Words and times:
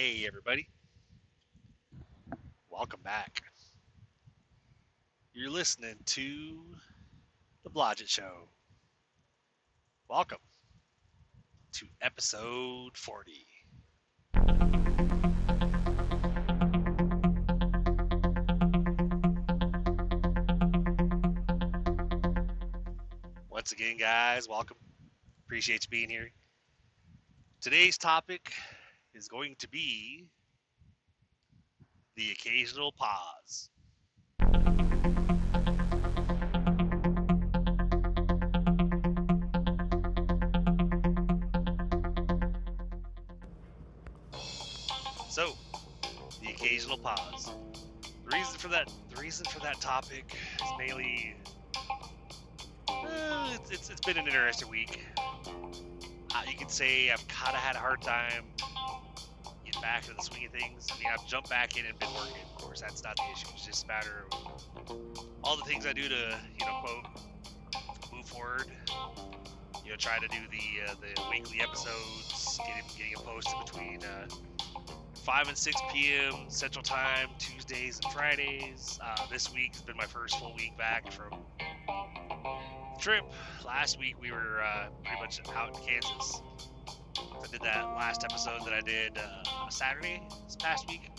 Hey, 0.00 0.24
everybody. 0.28 0.68
Welcome 2.70 3.00
back. 3.02 3.42
You're 5.32 5.50
listening 5.50 5.96
to 6.06 6.60
The 7.64 7.70
Blodgett 7.70 8.08
Show. 8.08 8.48
Welcome 10.08 10.38
to 11.72 11.86
episode 12.00 12.96
40. 12.96 13.32
Once 23.50 23.72
again, 23.72 23.96
guys, 23.98 24.48
welcome. 24.48 24.76
Appreciate 25.44 25.82
you 25.82 25.90
being 25.90 26.08
here. 26.08 26.30
Today's 27.60 27.98
topic 27.98 28.52
is 29.18 29.26
going 29.26 29.56
to 29.58 29.68
be 29.68 30.28
the 32.16 32.30
occasional 32.30 32.92
pause. 32.92 33.68
So, 45.28 45.52
the 46.40 46.50
occasional 46.50 46.98
pause. 46.98 47.50
The 48.24 48.36
reason 48.36 48.58
for 48.58 48.68
that, 48.68 48.88
the 49.12 49.20
reason 49.20 49.46
for 49.46 49.58
that 49.60 49.80
topic 49.80 50.32
is 50.62 50.70
mainly, 50.78 51.34
uh, 52.88 53.52
it's, 53.54 53.70
it's, 53.70 53.90
it's 53.90 54.00
been 54.00 54.16
an 54.16 54.26
interesting 54.26 54.68
week. 54.70 55.00
Uh, 55.18 56.42
you 56.48 56.56
could 56.56 56.70
say 56.70 57.10
I've 57.10 57.26
kind 57.26 57.56
of 57.56 57.60
had 57.60 57.74
a 57.74 57.80
hard 57.80 58.00
time 58.00 58.44
back 59.80 60.04
into 60.04 60.16
the 60.16 60.22
swing 60.22 60.46
of 60.46 60.52
things. 60.52 60.88
I 60.92 60.98
mean, 60.98 61.08
I've 61.12 61.26
jumped 61.26 61.50
back 61.50 61.76
in 61.78 61.86
and 61.86 61.98
been 61.98 62.12
working. 62.14 62.42
Of 62.56 62.62
course, 62.62 62.80
that's 62.80 63.02
not 63.02 63.16
the 63.16 63.22
issue. 63.32 63.48
It's 63.54 63.66
just 63.66 63.84
a 63.84 63.88
matter 63.88 64.24
of 64.32 64.96
all 65.42 65.56
the 65.56 65.64
things 65.64 65.86
I 65.86 65.92
do 65.92 66.08
to, 66.08 66.38
you 66.58 66.66
know, 66.66 66.80
quote, 66.82 68.12
move 68.12 68.26
forward. 68.26 68.66
You 69.84 69.90
know, 69.90 69.96
try 69.96 70.18
to 70.18 70.28
do 70.28 70.38
the 70.50 70.90
uh, 70.90 70.94
the 71.00 71.22
weekly 71.30 71.60
episodes, 71.60 72.58
getting 72.66 72.82
getting 72.96 73.12
them 73.14 73.24
posted 73.24 73.54
between 73.64 74.00
uh, 74.04 74.28
5 75.24 75.48
and 75.48 75.56
6 75.56 75.80
p.m. 75.92 76.34
Central 76.48 76.82
Time, 76.82 77.28
Tuesdays 77.38 78.00
and 78.02 78.12
Fridays. 78.12 78.98
Uh, 79.02 79.26
this 79.30 79.52
week 79.52 79.74
has 79.74 79.82
been 79.82 79.96
my 79.96 80.04
first 80.04 80.38
full 80.38 80.54
week 80.54 80.76
back 80.76 81.10
from 81.12 81.38
trip. 82.98 83.24
Last 83.64 83.98
week 83.98 84.16
we 84.20 84.32
were 84.32 84.62
uh, 84.62 84.86
pretty 85.04 85.20
much 85.20 85.40
out 85.54 85.68
in 85.68 85.86
Kansas. 85.86 86.42
I 87.42 87.46
did 87.50 87.60
that 87.62 87.84
last 87.96 88.24
episode 88.24 88.64
that 88.64 88.74
I 88.74 88.80
did 88.80 89.18
uh, 89.18 89.68
Saturday 89.68 90.22
this 90.46 90.56
past 90.56 90.88
week. 90.88 91.10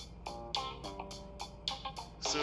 So 2.22 2.40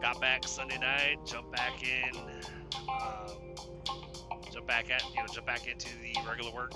got 0.00 0.20
back 0.20 0.46
Sunday 0.46 0.78
night, 0.78 1.16
jumped 1.24 1.52
back 1.52 1.82
in, 1.82 2.16
um, 2.88 3.54
jump 4.52 4.66
back 4.66 4.90
at 4.90 5.02
you 5.10 5.16
know 5.16 5.26
jump 5.32 5.46
back 5.46 5.66
into 5.66 5.88
the 6.02 6.14
regular 6.28 6.52
work 6.52 6.72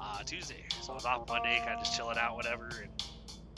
uh, 0.00 0.22
Tuesday. 0.24 0.64
So 0.82 0.92
I 0.92 0.94
was 0.94 1.04
off 1.04 1.28
Monday, 1.28 1.58
kind 1.58 1.78
of 1.78 1.84
just 1.84 1.96
chilling 1.96 2.18
out, 2.18 2.34
whatever. 2.34 2.68
And 2.82 3.02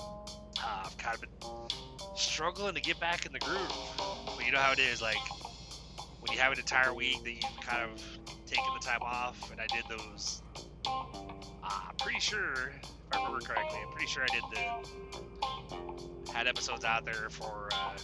uh, 0.01 0.85
I've 0.85 0.99
kind 0.99 1.15
of 1.15 1.21
been 1.21 2.17
struggling 2.17 2.75
to 2.75 2.81
get 2.81 2.99
back 3.01 3.27
in 3.27 3.33
the 3.33 3.39
groove. 3.39 3.73
But 4.37 4.45
you 4.45 4.53
know 4.53 4.59
how 4.59 4.73
it 4.73 4.79
is, 4.79 5.01
like 5.01 5.17
when 6.21 6.33
you 6.37 6.43
have 6.43 6.53
an 6.53 6.59
entire 6.59 6.93
week 6.93 7.23
that 7.25 7.33
you've 7.33 7.61
kind 7.61 7.91
of 7.91 8.26
taken 8.47 8.65
the 8.79 8.85
time 8.85 9.03
off, 9.03 9.51
and 9.51 9.61
I 9.61 9.67
did 9.67 9.85
those. 9.89 10.43
Uh, 10.87 11.05
I'm 11.65 11.97
pretty 11.99 12.21
sure, 12.21 12.73
if 12.83 12.91
I 13.13 13.17
remember 13.19 13.41
correctly, 13.45 13.79
I'm 13.85 13.93
pretty 13.93 14.07
sure 14.07 14.23
I 14.23 14.35
did 14.35 14.45
the 14.53 16.33
had 16.33 16.47
episodes 16.47 16.85
out 16.85 17.05
there 17.05 17.29
for 17.31 17.69
uh, 17.73 17.97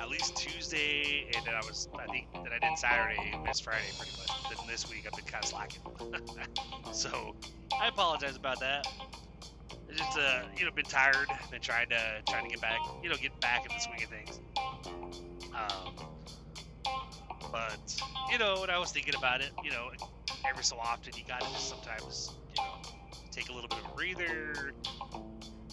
at 0.00 0.08
least 0.08 0.36
Tuesday, 0.36 1.26
and 1.34 1.44
then 1.44 1.54
I 1.54 1.60
was 1.66 1.88
I 1.98 2.06
think 2.06 2.32
that 2.32 2.52
I 2.52 2.58
did 2.58 2.78
Saturday, 2.78 3.30
and 3.32 3.42
missed 3.42 3.64
Friday 3.64 3.84
pretty 3.98 4.12
much. 4.18 4.30
Then 4.48 4.66
this 4.68 4.88
week 4.90 5.06
I've 5.06 5.16
been 5.16 5.24
kind 5.24 5.44
of 5.44 5.50
slacking, 5.50 5.82
so 6.92 7.34
I 7.80 7.88
apologize 7.88 8.36
about 8.36 8.60
that. 8.60 8.86
Just 9.94 10.18
uh, 10.18 10.42
you 10.56 10.64
know, 10.64 10.70
been 10.70 10.84
tired, 10.84 11.26
been 11.50 11.60
trying 11.60 11.88
to 11.90 12.22
trying 12.28 12.44
to 12.44 12.50
get 12.50 12.60
back, 12.60 12.78
you 13.02 13.10
know, 13.10 13.16
get 13.16 13.38
back 13.40 13.66
in 13.66 13.72
the 13.74 13.80
swing 13.80 14.02
of 14.02 14.08
things. 14.08 14.40
Um, 15.54 16.11
but 17.52 17.78
you 18.30 18.38
know, 18.38 18.60
when 18.60 18.70
I 18.70 18.78
was 18.78 18.90
thinking 18.90 19.14
about 19.14 19.42
it, 19.42 19.50
you 19.62 19.70
know, 19.70 19.90
every 20.48 20.64
so 20.64 20.76
often 20.78 21.12
you 21.16 21.22
gotta 21.28 21.44
just 21.52 21.68
sometimes, 21.68 22.30
you 22.48 22.64
know, 22.64 22.90
take 23.30 23.48
a 23.50 23.52
little 23.52 23.68
bit 23.68 23.78
of 23.78 23.90
a 23.90 23.94
breather. 23.94 24.72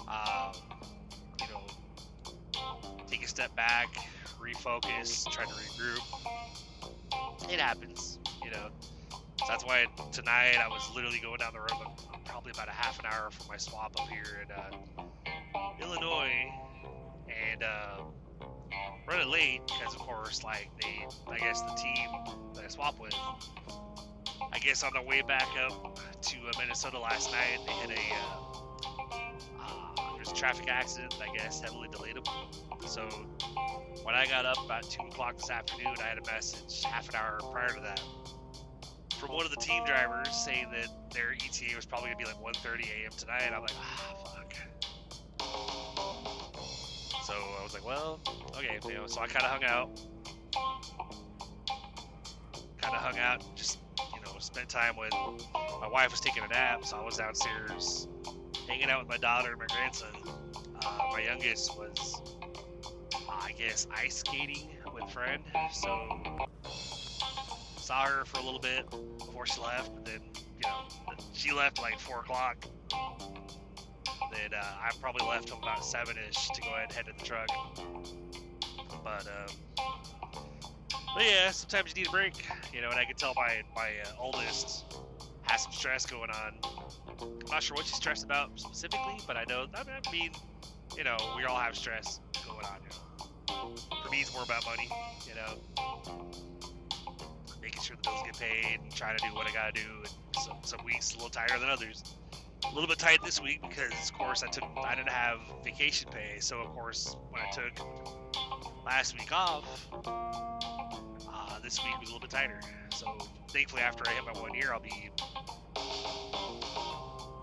Um, 0.07 0.53
you 1.41 1.47
know, 1.47 1.61
take 3.07 3.23
a 3.23 3.27
step 3.27 3.55
back, 3.55 3.87
refocus, 4.39 5.23
try 5.31 5.45
to 5.45 5.51
regroup. 5.51 5.99
It 7.51 7.59
happens, 7.59 8.19
you 8.43 8.51
know. 8.51 8.69
So 9.11 9.45
that's 9.47 9.65
why 9.65 9.85
tonight 10.11 10.57
I 10.61 10.67
was 10.67 10.89
literally 10.93 11.19
going 11.19 11.37
down 11.37 11.53
the 11.53 11.59
road, 11.59 11.87
probably 12.25 12.51
about 12.51 12.67
a 12.67 12.73
half 12.73 12.99
an 12.99 13.05
hour 13.05 13.31
from 13.31 13.47
my 13.47 13.57
swap 13.57 13.93
up 13.99 14.09
here 14.09 14.43
in 14.43 14.51
uh, 14.51 15.05
Illinois, 15.81 16.51
and 17.51 17.63
uh, 17.63 18.03
running 19.07 19.31
late 19.31 19.61
because, 19.67 19.95
of 19.95 20.01
course, 20.01 20.43
like 20.43 20.69
they, 20.81 21.05
I 21.27 21.37
guess 21.37 21.61
the 21.61 21.73
team 21.75 22.09
that 22.55 22.63
I 22.63 22.67
swap 22.67 22.99
with, 22.99 23.13
I 24.51 24.59
guess 24.59 24.83
on 24.83 24.91
the 24.93 25.01
way 25.01 25.21
back 25.21 25.47
up 25.65 25.99
to 26.21 26.37
uh, 26.37 26.51
Minnesota 26.59 26.99
last 26.99 27.31
night, 27.31 27.59
they 27.65 27.73
had 27.73 27.91
a 27.91 27.93
uh, 27.93 28.59
uh, 29.61 30.11
there 30.11 30.19
was 30.19 30.31
a 30.31 30.35
traffic 30.35 30.67
accident. 30.69 31.15
I 31.21 31.35
guess 31.35 31.61
heavily 31.61 31.87
delayed 31.91 32.15
them. 32.15 32.23
So 32.87 33.01
when 34.03 34.15
I 34.15 34.25
got 34.25 34.45
up 34.45 34.63
about 34.63 34.83
two 34.89 35.03
o'clock 35.03 35.37
this 35.37 35.49
afternoon, 35.49 35.95
I 35.99 36.07
had 36.07 36.17
a 36.17 36.25
message 36.31 36.83
half 36.83 37.09
an 37.09 37.15
hour 37.15 37.39
prior 37.51 37.69
to 37.69 37.81
that 37.81 38.01
from 39.19 39.35
one 39.35 39.43
of 39.45 39.51
the 39.51 39.57
team 39.57 39.83
drivers 39.83 40.29
saying 40.33 40.67
that 40.71 40.87
their 41.13 41.33
ETA 41.33 41.75
was 41.75 41.85
probably 41.85 42.09
gonna 42.09 42.17
be 42.17 42.25
like 42.25 42.41
1:30 42.41 42.89
a.m. 42.89 43.11
tonight. 43.17 43.51
I'm 43.53 43.61
like, 43.61 43.71
ah, 43.75 44.28
was 47.69 47.73
like, 47.73 47.85
well, 47.85 48.19
okay, 48.57 48.79
you 48.87 48.95
know. 48.95 49.07
So 49.07 49.21
I 49.21 49.27
kind 49.27 49.45
of 49.45 49.51
hung 49.51 49.63
out, 49.63 50.01
kind 52.81 52.95
of 52.95 53.01
hung 53.01 53.19
out, 53.19 53.43
just 53.55 53.79
you 54.15 54.21
know, 54.21 54.39
spent 54.39 54.69
time 54.69 54.95
with. 54.97 55.11
My 55.81 55.87
wife 55.87 56.11
was 56.11 56.19
taking 56.19 56.43
a 56.43 56.47
nap, 56.47 56.85
so 56.85 56.97
I 56.97 57.05
was 57.05 57.17
downstairs 57.17 58.07
hanging 58.67 58.89
out 58.89 58.99
with 58.99 59.09
my 59.09 59.17
daughter 59.17 59.51
and 59.51 59.59
my 59.59 59.67
grandson. 59.67 60.09
Uh, 60.83 61.09
my 61.11 61.21
youngest 61.21 61.77
was, 61.77 62.21
I 63.29 63.51
guess, 63.51 63.87
ice 63.95 64.17
skating 64.17 64.69
with 64.93 65.03
a 65.03 65.07
friend. 65.07 65.43
So 65.71 66.39
saw 67.77 68.05
her 68.05 68.25
for 68.25 68.39
a 68.39 68.43
little 68.43 68.59
bit 68.59 68.89
before 69.19 69.45
she 69.45 69.61
left, 69.61 69.93
but 69.93 70.05
then 70.05 70.21
you 70.35 70.63
know 70.63 71.15
she 71.33 71.51
left 71.51 71.79
like 71.79 71.99
four 71.99 72.19
o'clock. 72.19 72.65
Uh, 74.31 74.57
I 74.61 74.91
probably 75.01 75.27
left 75.27 75.47
till 75.47 75.57
about 75.57 75.83
seven 75.83 76.15
ish 76.29 76.49
to 76.49 76.61
go 76.61 76.69
ahead 76.69 76.85
and 76.89 76.93
head 76.93 77.05
to 77.05 77.13
the 77.17 77.25
truck. 77.25 77.47
But 79.03 79.27
um, 79.27 79.55
but 81.15 81.23
yeah, 81.23 81.51
sometimes 81.51 81.93
you 81.95 82.03
need 82.03 82.07
a 82.07 82.11
break, 82.11 82.45
you 82.73 82.81
know. 82.81 82.89
And 82.89 82.99
I 82.99 83.05
can 83.05 83.15
tell 83.15 83.33
my 83.35 83.61
my 83.75 83.89
uh, 84.05 84.11
oldest 84.19 84.85
has 85.43 85.63
some 85.63 85.71
stress 85.71 86.05
going 86.05 86.29
on. 86.29 86.59
I'm 87.21 87.51
not 87.51 87.63
sure 87.63 87.75
what 87.75 87.85
she's 87.85 87.95
stressed 87.95 88.23
about 88.23 88.51
specifically, 88.59 89.19
but 89.27 89.37
I 89.37 89.45
know 89.47 89.65
I 89.73 90.11
mean, 90.11 90.31
you 90.97 91.03
know, 91.03 91.17
we 91.35 91.43
all 91.45 91.57
have 91.57 91.75
stress 91.75 92.19
going 92.45 92.65
on. 92.65 92.79
You 92.83 92.89
know. 92.89 93.75
For 94.03 94.09
me, 94.09 94.21
it's 94.21 94.33
more 94.33 94.43
about 94.43 94.65
money, 94.65 94.89
you 95.27 95.35
know 95.35 96.29
making 97.61 97.81
sure 97.81 97.95
the 97.97 98.09
bills 98.09 98.21
get 98.25 98.39
paid 98.39 98.79
and 98.81 98.93
trying 98.95 99.17
to 99.17 99.27
do 99.27 99.33
what 99.35 99.47
I 99.47 99.51
gotta 99.51 99.73
do. 99.73 99.81
And 100.03 100.43
some 100.43 100.57
some 100.63 100.85
weeks 100.85 101.11
a 101.11 101.15
little 101.15 101.29
tighter 101.29 101.59
than 101.59 101.69
others. 101.69 102.03
A 102.69 102.73
little 102.73 102.87
bit 102.87 102.99
tight 102.99 103.19
this 103.23 103.41
week 103.41 103.61
because, 103.61 103.91
of 103.91 104.17
course, 104.17 104.43
I 104.43 104.47
took 104.47 104.63
I 104.77 104.93
didn't 104.95 105.09
have 105.09 105.39
vacation 105.63 106.09
pay. 106.11 106.39
So, 106.39 106.59
of 106.59 106.67
course, 106.69 107.15
when 107.31 107.41
I 107.41 107.49
took 107.49 107.85
last 108.85 109.17
week 109.17 109.31
off, 109.31 109.87
uh, 110.05 111.59
this 111.63 111.83
week 111.83 111.99
was 111.99 112.09
a 112.09 112.13
little 112.13 112.19
bit 112.19 112.29
tighter. 112.29 112.59
So, 112.93 113.17
thankfully, 113.49 113.81
after 113.81 114.03
I 114.07 114.13
hit 114.13 114.23
my 114.25 114.39
one 114.39 114.53
year, 114.53 114.71
I'll 114.71 114.79
be. 114.79 115.09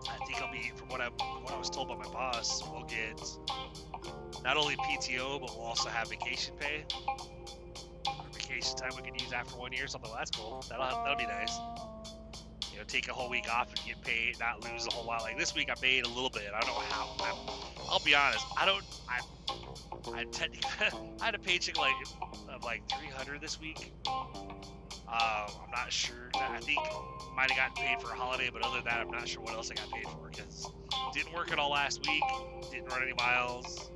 I 0.09 0.25
think 0.27 0.41
I'll 0.41 0.53
be, 0.53 0.71
from 0.77 0.89
what 0.89 1.01
I 1.01 1.09
what 1.09 1.53
I 1.53 1.59
was 1.59 1.71
told 1.71 1.89
by 1.89 1.97
my 1.97 2.09
boss, 2.13 2.63
we'll 2.71 2.85
get 2.85 3.21
not 4.45 4.57
only 4.57 4.77
PTO, 4.77 5.41
but 5.41 5.51
we'll 5.57 5.67
also 5.67 5.89
have 5.89 6.09
vacation 6.09 6.55
pay 6.61 6.85
vacation 8.33 8.77
time 8.77 8.91
we 8.97 9.03
can 9.03 9.15
use 9.15 9.33
after 9.33 9.57
one 9.57 9.73
year. 9.73 9.87
Something 9.87 10.11
well, 10.11 10.19
that's 10.19 10.31
cool. 10.31 10.65
That'll 10.69 10.87
that'll 10.87 11.17
be 11.17 11.27
nice. 11.27 11.59
You 12.77 12.83
know, 12.83 12.87
take 12.89 13.09
a 13.09 13.15
whole 13.15 13.31
week 13.31 13.51
off 13.51 13.69
and 13.69 13.81
get 13.87 14.03
paid, 14.03 14.39
not 14.39 14.63
lose 14.63 14.87
a 14.87 14.93
whole 14.93 15.07
lot. 15.07 15.23
Like 15.23 15.39
this 15.39 15.55
week, 15.55 15.71
I 15.71 15.81
made 15.81 16.05
a 16.05 16.09
little 16.11 16.29
bit. 16.29 16.43
I 16.55 16.61
don't 16.61 16.75
know 16.75 16.83
how. 16.91 17.17
i 17.21 17.91
will 17.91 18.03
be 18.05 18.15
honest. 18.15 18.45
I 18.55 18.67
don't. 18.67 18.85
I 19.09 19.21
I 20.13 20.27
I 21.23 21.25
had 21.25 21.35
a 21.35 21.39
paycheck 21.39 21.79
like 21.79 21.95
of 22.51 22.65
like 22.65 22.83
300 22.91 23.41
this 23.41 23.59
week. 23.59 23.95
Um, 24.07 24.27
I'm 25.09 25.71
not 25.73 25.91
sure. 25.91 26.29
I 26.35 26.59
think 26.61 26.81
might 27.35 27.51
have 27.51 27.57
gotten 27.57 27.83
paid 27.83 27.99
for 28.03 28.13
a 28.13 28.15
holiday, 28.15 28.51
but 28.53 28.61
other 28.61 28.77
than 28.77 28.85
that, 28.85 29.01
I'm 29.01 29.11
not 29.11 29.27
sure 29.27 29.43
what 29.43 29.55
else 29.55 29.71
I 29.71 29.75
got 29.75 29.91
paid 29.91 30.05
for 30.05 30.29
because 30.29 30.69
didn't 31.15 31.33
work 31.33 31.53
at 31.53 31.59
all 31.59 31.71
last 31.71 32.07
week. 32.07 32.25
Didn't 32.71 32.91
run 32.91 33.03
any 33.03 33.15
miles. 33.15 33.91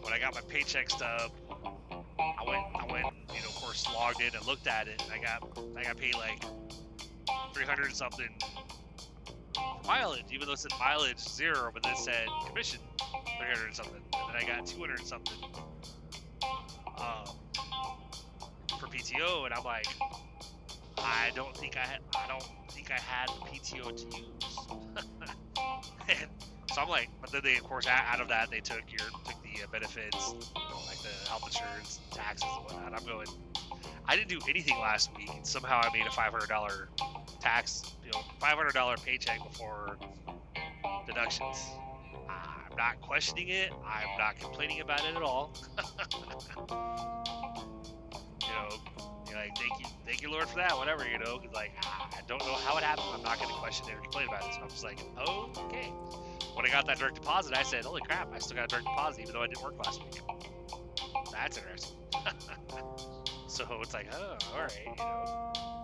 When 0.00 0.12
I 0.12 0.18
got 0.18 0.34
my 0.34 0.40
paycheck 0.48 0.90
stub, 0.90 1.30
I 1.52 2.44
went, 2.44 2.64
I 2.74 2.84
went, 2.90 3.06
you 3.32 3.42
know, 3.42 3.48
of 3.48 3.54
course, 3.54 3.86
logged 3.94 4.20
in 4.20 4.34
and 4.34 4.44
looked 4.44 4.66
at 4.66 4.88
it, 4.88 5.00
and 5.04 5.12
I 5.12 5.24
got, 5.24 5.56
I 5.76 5.84
got 5.84 5.96
paid 5.96 6.16
like 6.16 6.42
300 7.54 7.94
something 7.94 8.28
mileage, 9.88 10.26
even 10.30 10.46
though 10.46 10.52
it 10.52 10.58
said 10.58 10.72
mileage 10.78 11.18
zero, 11.18 11.70
but 11.72 11.82
then 11.82 11.92
it 11.92 11.98
said 11.98 12.26
commission 12.46 12.78
300 13.40 13.74
something, 13.74 13.94
and 13.94 14.34
then 14.34 14.42
I 14.42 14.46
got 14.46 14.66
200 14.66 15.00
something 15.06 15.38
um, 16.98 17.34
for 18.78 18.86
PTO, 18.86 19.46
and 19.46 19.54
I'm 19.54 19.64
like, 19.64 19.86
I 20.98 21.30
don't 21.34 21.56
think 21.56 21.76
I 21.76 21.86
had, 21.86 22.00
I 22.16 22.26
don't 22.28 22.44
think 22.70 22.90
I 22.90 23.00
had 23.00 23.28
the 23.28 23.46
PTO 23.46 23.96
to 23.96 24.04
use. 24.18 24.44
so 26.74 26.82
I'm 26.82 26.88
like, 26.88 27.08
but 27.20 27.32
then 27.32 27.40
they, 27.42 27.56
of 27.56 27.64
course, 27.64 27.86
out 27.86 28.20
of 28.20 28.28
that, 28.28 28.50
they 28.50 28.60
took 28.60 28.82
your, 28.90 29.08
took 29.24 29.42
the 29.42 29.62
uh, 29.62 29.66
benefits, 29.72 30.34
like 30.86 31.00
the 31.02 31.28
health 31.28 31.44
insurance, 31.46 32.00
taxes, 32.10 32.48
and 32.56 32.64
whatnot. 32.64 33.00
I'm 33.00 33.06
going, 33.06 33.26
I 34.06 34.16
didn't 34.16 34.28
do 34.28 34.38
anything 34.48 34.78
last 34.80 35.10
week, 35.16 35.30
and 35.34 35.46
somehow 35.46 35.80
I 35.82 35.90
made 35.96 36.06
a 36.06 36.10
$500 36.10 37.17
tax, 37.40 37.82
you 38.04 38.10
know, 38.10 38.20
$500 38.40 39.04
paycheck 39.04 39.38
before 39.42 39.96
deductions. 41.06 41.56
I'm 42.28 42.76
not 42.76 43.00
questioning 43.00 43.48
it. 43.48 43.72
I'm 43.72 44.18
not 44.18 44.38
complaining 44.38 44.80
about 44.80 45.00
it 45.04 45.16
at 45.16 45.22
all. 45.22 45.54
you 46.68 48.48
know, 48.48 48.68
like, 49.34 49.56
thank 49.56 49.80
you, 49.80 49.86
thank 50.04 50.22
you, 50.22 50.30
Lord, 50.30 50.48
for 50.48 50.56
that. 50.56 50.76
Whatever, 50.76 51.06
you 51.08 51.18
know, 51.18 51.38
because 51.38 51.54
like 51.54 51.72
I 51.84 52.20
don't 52.26 52.40
know 52.40 52.54
how 52.54 52.76
it 52.76 52.84
happened. 52.84 53.06
I'm 53.14 53.22
not 53.22 53.38
going 53.38 53.50
to 53.50 53.56
question 53.56 53.88
it 53.88 53.94
or 53.94 54.00
complain 54.00 54.28
about 54.28 54.44
it. 54.44 54.54
So 54.54 54.60
I'm 54.62 54.68
just 54.68 54.84
like, 54.84 55.00
okay. 55.18 55.92
When 56.54 56.66
I 56.66 56.70
got 56.70 56.86
that 56.86 56.98
direct 56.98 57.14
deposit, 57.14 57.56
I 57.56 57.62
said, 57.62 57.84
holy 57.84 58.00
crap, 58.02 58.32
I 58.34 58.38
still 58.38 58.56
got 58.56 58.64
a 58.64 58.68
direct 58.68 58.86
deposit 58.86 59.22
even 59.22 59.32
though 59.34 59.42
I 59.42 59.46
didn't 59.46 59.62
work 59.62 59.74
last 59.84 60.02
week. 60.02 60.20
That's 61.32 61.56
interesting. 61.56 61.96
so 63.48 63.64
it's 63.80 63.94
like, 63.94 64.08
oh, 64.12 64.36
all 64.54 64.60
right, 64.60 64.72
you 64.84 64.96
know. 64.96 65.77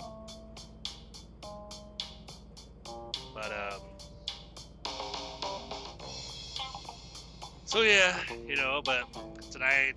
So 7.75 7.83
yeah, 7.83 8.17
you 8.47 8.55
know, 8.55 8.83
but 8.85 9.03
tonight, 9.51 9.95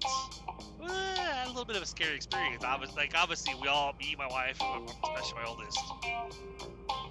uh, 0.82 0.88
a 0.88 1.46
little 1.46 1.64
bit 1.64 1.76
of 1.76 1.84
a 1.84 1.86
scary 1.86 2.16
experience. 2.16 2.64
Obviously, 2.64 2.96
like 2.98 3.14
obviously, 3.16 3.54
we 3.62 3.68
all, 3.68 3.94
me, 4.00 4.16
my 4.18 4.26
wife, 4.26 4.58
especially 5.04 5.36
my 5.36 5.48
oldest, 5.48 5.78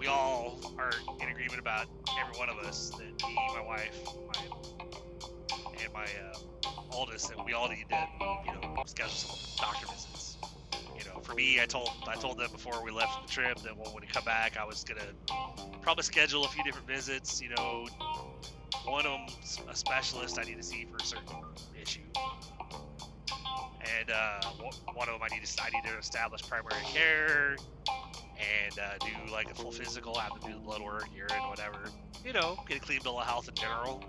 we 0.00 0.08
all 0.08 0.58
are 0.76 0.90
in 1.22 1.28
agreement 1.28 1.60
about 1.60 1.86
every 2.20 2.36
one 2.36 2.48
of 2.48 2.58
us 2.66 2.90
that 2.98 3.28
me, 3.28 3.36
my 3.54 3.62
wife, 3.64 3.96
my 4.26 4.40
and 5.84 5.92
my 5.94 6.02
uh, 6.02 6.70
oldest 6.90 7.28
that 7.28 7.46
we 7.46 7.52
all 7.52 7.68
need 7.68 7.84
to, 7.88 8.08
you 8.44 8.52
know, 8.52 8.82
schedule 8.88 9.12
some 9.12 9.38
doctor 9.60 9.86
visits. 9.86 10.36
You 10.98 11.04
know, 11.04 11.20
for 11.22 11.36
me, 11.36 11.60
I 11.60 11.66
told 11.66 11.90
I 12.08 12.16
told 12.16 12.38
them 12.38 12.50
before 12.50 12.82
we 12.84 12.90
left 12.90 13.12
the 13.24 13.32
trip 13.32 13.56
that 13.58 13.76
when 13.76 13.86
we 14.00 14.08
come 14.08 14.24
back, 14.24 14.56
I 14.56 14.64
was 14.64 14.82
gonna 14.82 15.12
probably 15.80 16.02
schedule 16.02 16.44
a 16.44 16.48
few 16.48 16.64
different 16.64 16.88
visits. 16.88 17.40
You 17.40 17.50
know, 17.50 17.86
one 18.86 19.06
of 19.06 19.12
them's 19.12 19.60
a 19.68 19.74
specialist 19.74 20.38
I 20.38 20.44
need 20.44 20.56
to 20.56 20.62
see 20.62 20.86
for 20.90 20.96
a 20.96 21.06
certain 21.06 21.36
issue, 21.80 22.00
and 24.00 24.10
uh, 24.10 24.40
one 24.94 25.08
of 25.08 25.14
them 25.14 25.22
I 25.22 25.34
need 25.34 25.44
to 25.44 25.62
I 25.62 25.70
need 25.70 25.88
to 25.90 25.98
establish 25.98 26.42
primary 26.42 26.82
care 26.92 27.56
and 28.36 28.78
uh, 28.78 28.98
do 29.00 29.32
like 29.32 29.50
a 29.50 29.54
full 29.54 29.72
physical, 29.72 30.16
I 30.16 30.24
have 30.24 30.40
to 30.40 30.46
do 30.46 30.54
the 30.54 30.60
blood 30.60 30.82
work, 30.82 31.04
urine, 31.14 31.48
whatever. 31.48 31.78
You 32.24 32.32
know, 32.32 32.56
get 32.68 32.78
a 32.78 32.80
clean 32.80 33.00
bill 33.02 33.18
of 33.18 33.26
health 33.26 33.48
in 33.48 33.54
general. 33.54 34.04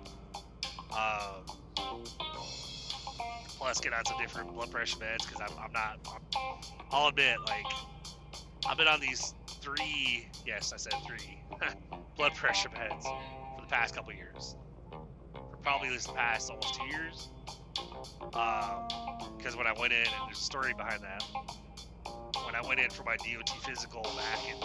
Um, 0.91 1.45
plus, 3.57 3.79
get 3.79 3.93
on 3.93 4.05
some 4.05 4.17
different 4.19 4.53
blood 4.53 4.71
pressure 4.71 4.97
meds 4.97 5.27
because 5.27 5.41
I'm, 5.41 5.57
I'm 5.57 5.71
not. 5.71 5.99
I'm, 6.07 6.21
I'll 6.91 7.07
admit, 7.07 7.37
like 7.47 7.65
I've 8.67 8.77
been 8.77 8.87
on 8.87 8.99
these 8.99 9.33
three. 9.61 10.27
Yes, 10.45 10.73
I 10.73 10.77
said 10.77 10.93
three 11.05 11.43
blood 12.17 12.35
pressure 12.35 12.69
meds 12.69 13.05
the 13.67 13.75
past 13.75 13.95
couple 13.95 14.13
years 14.13 14.55
for 15.33 15.57
probably 15.61 15.89
this 15.89 16.07
past 16.07 16.49
almost 16.49 16.75
two 16.75 16.85
years. 16.85 17.29
Because 18.31 19.53
um, 19.53 19.57
when 19.57 19.67
I 19.67 19.73
went 19.77 19.93
in, 19.93 19.99
and 19.99 20.27
there's 20.27 20.39
a 20.39 20.43
story 20.43 20.73
behind 20.77 21.03
that. 21.03 21.23
When 22.45 22.55
I 22.55 22.65
went 22.65 22.79
in 22.79 22.89
for 22.89 23.03
my 23.03 23.17
DOT 23.17 23.49
physical 23.63 24.01
back 24.03 24.39
in 24.47 24.57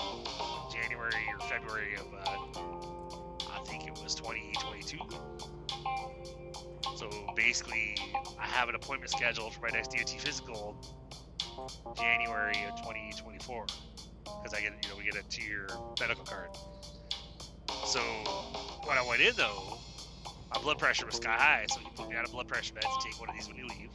January 0.72 1.24
or 1.32 1.40
February 1.48 1.94
of, 1.94 2.06
uh, 2.14 3.50
I 3.50 3.64
think 3.64 3.86
it 3.86 3.98
was 4.02 4.14
2022. 4.14 4.98
So 6.96 7.10
basically, 7.34 7.96
I 8.38 8.46
have 8.46 8.68
an 8.68 8.76
appointment 8.76 9.10
scheduled 9.10 9.54
for 9.54 9.62
my 9.62 9.70
next 9.70 9.90
DOT 9.90 10.10
physical 10.10 10.76
January 11.96 12.56
of 12.68 12.76
2024 12.82 13.66
because 14.24 14.54
I 14.54 14.60
get 14.60 14.72
you 14.82 14.90
know 14.90 14.96
we 14.96 15.04
get 15.04 15.16
a 15.16 15.28
two-year 15.28 15.66
medical 16.00 16.24
card. 16.24 16.48
So 17.84 18.00
when 18.86 18.98
I 18.98 19.06
went 19.06 19.20
in 19.20 19.34
though, 19.36 19.78
my 20.54 20.60
blood 20.60 20.78
pressure 20.78 21.06
was 21.06 21.16
sky 21.16 21.36
high, 21.36 21.66
so 21.68 21.80
he 21.80 21.88
put 21.94 22.08
me 22.08 22.16
on 22.16 22.24
a 22.24 22.28
blood 22.28 22.48
pressure 22.48 22.74
meds 22.74 23.00
to 23.00 23.08
take 23.08 23.18
one 23.18 23.28
of 23.28 23.34
these 23.34 23.48
when 23.48 23.56
you 23.56 23.66
leave. 23.66 23.90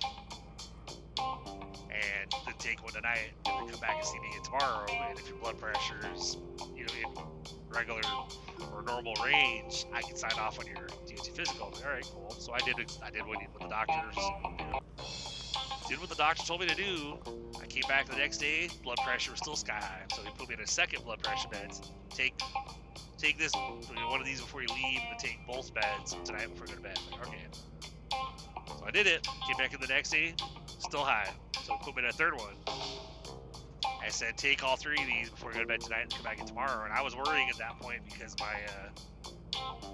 And 1.19 2.31
then 2.45 2.55
take 2.59 2.83
one 2.83 2.93
tonight, 2.93 3.31
and 3.45 3.59
then 3.59 3.69
come 3.69 3.79
back 3.79 3.95
and 3.97 4.05
see 4.05 4.19
me 4.19 4.27
again 4.29 4.43
tomorrow. 4.43 4.85
And 5.09 5.19
if 5.19 5.27
your 5.27 5.37
blood 5.37 5.57
pressure 5.59 5.99
is, 6.15 6.37
you 6.75 6.85
know, 6.85 6.93
in 7.03 7.53
regular 7.69 8.01
or 8.73 8.81
normal 8.83 9.13
range, 9.23 9.85
I 9.93 10.01
can 10.01 10.15
sign 10.15 10.33
off 10.39 10.59
on 10.59 10.67
your 10.67 10.87
DOT 10.87 11.27
physical. 11.35 11.73
All 11.85 11.91
right, 11.91 12.05
cool. 12.13 12.31
So 12.31 12.53
I 12.53 12.59
did. 12.59 12.75
I 13.03 13.09
did 13.09 13.25
what, 13.25 13.39
the 13.59 13.67
doctors 13.67 14.15
you 15.89 15.95
did 15.95 16.01
what 16.01 16.09
the 16.09 16.15
doctor 16.15 16.43
told 16.45 16.59
me 16.59 16.67
to 16.67 16.75
do. 16.75 17.17
I 17.61 17.65
came 17.65 17.83
back 17.87 18.09
the 18.09 18.17
next 18.17 18.39
day, 18.39 18.69
blood 18.83 18.97
pressure 19.05 19.31
was 19.31 19.39
still 19.39 19.55
sky 19.55 19.79
high. 19.79 20.03
So 20.13 20.21
he 20.21 20.29
put 20.37 20.49
me 20.49 20.55
in 20.55 20.59
a 20.59 20.67
second 20.67 21.05
blood 21.05 21.23
pressure 21.23 21.47
meds. 21.47 21.91
Take 22.09 22.33
take 23.17 23.37
this 23.37 23.51
one 23.53 24.19
of 24.19 24.25
these 24.25 24.41
before 24.41 24.61
you 24.61 24.67
leave, 24.69 24.99
and 24.99 25.11
then 25.11 25.17
take 25.19 25.39
both 25.47 25.73
beds 25.73 26.15
tonight 26.23 26.49
before 26.49 26.67
you 26.67 26.75
go 26.75 26.75
to 26.75 26.81
bed. 26.81 26.99
Like, 27.11 27.27
okay. 27.27 27.47
So 28.67 28.85
I 28.85 28.91
did 28.91 29.07
it. 29.07 29.27
Came 29.47 29.57
back 29.57 29.73
in 29.73 29.81
the 29.81 29.87
next 29.87 30.11
day, 30.11 30.35
still 30.79 31.03
high. 31.03 31.29
So 31.63 31.75
put 31.81 31.95
me 31.95 32.03
in 32.03 32.09
a 32.09 32.13
third 32.13 32.33
one. 32.35 32.55
I 34.03 34.09
said, 34.09 34.37
take 34.37 34.63
all 34.63 34.77
three 34.77 35.01
of 35.01 35.07
these 35.07 35.29
before 35.29 35.51
you 35.51 35.55
go 35.55 35.61
to 35.61 35.67
bed 35.67 35.81
tonight 35.81 36.03
and 36.03 36.13
come 36.13 36.23
back 36.23 36.39
in 36.39 36.45
tomorrow. 36.45 36.85
And 36.85 36.93
I 36.93 37.01
was 37.01 37.15
worrying 37.15 37.49
at 37.49 37.57
that 37.57 37.79
point 37.81 38.01
because 38.05 38.35
my 38.39 38.45
uh, 38.45 39.31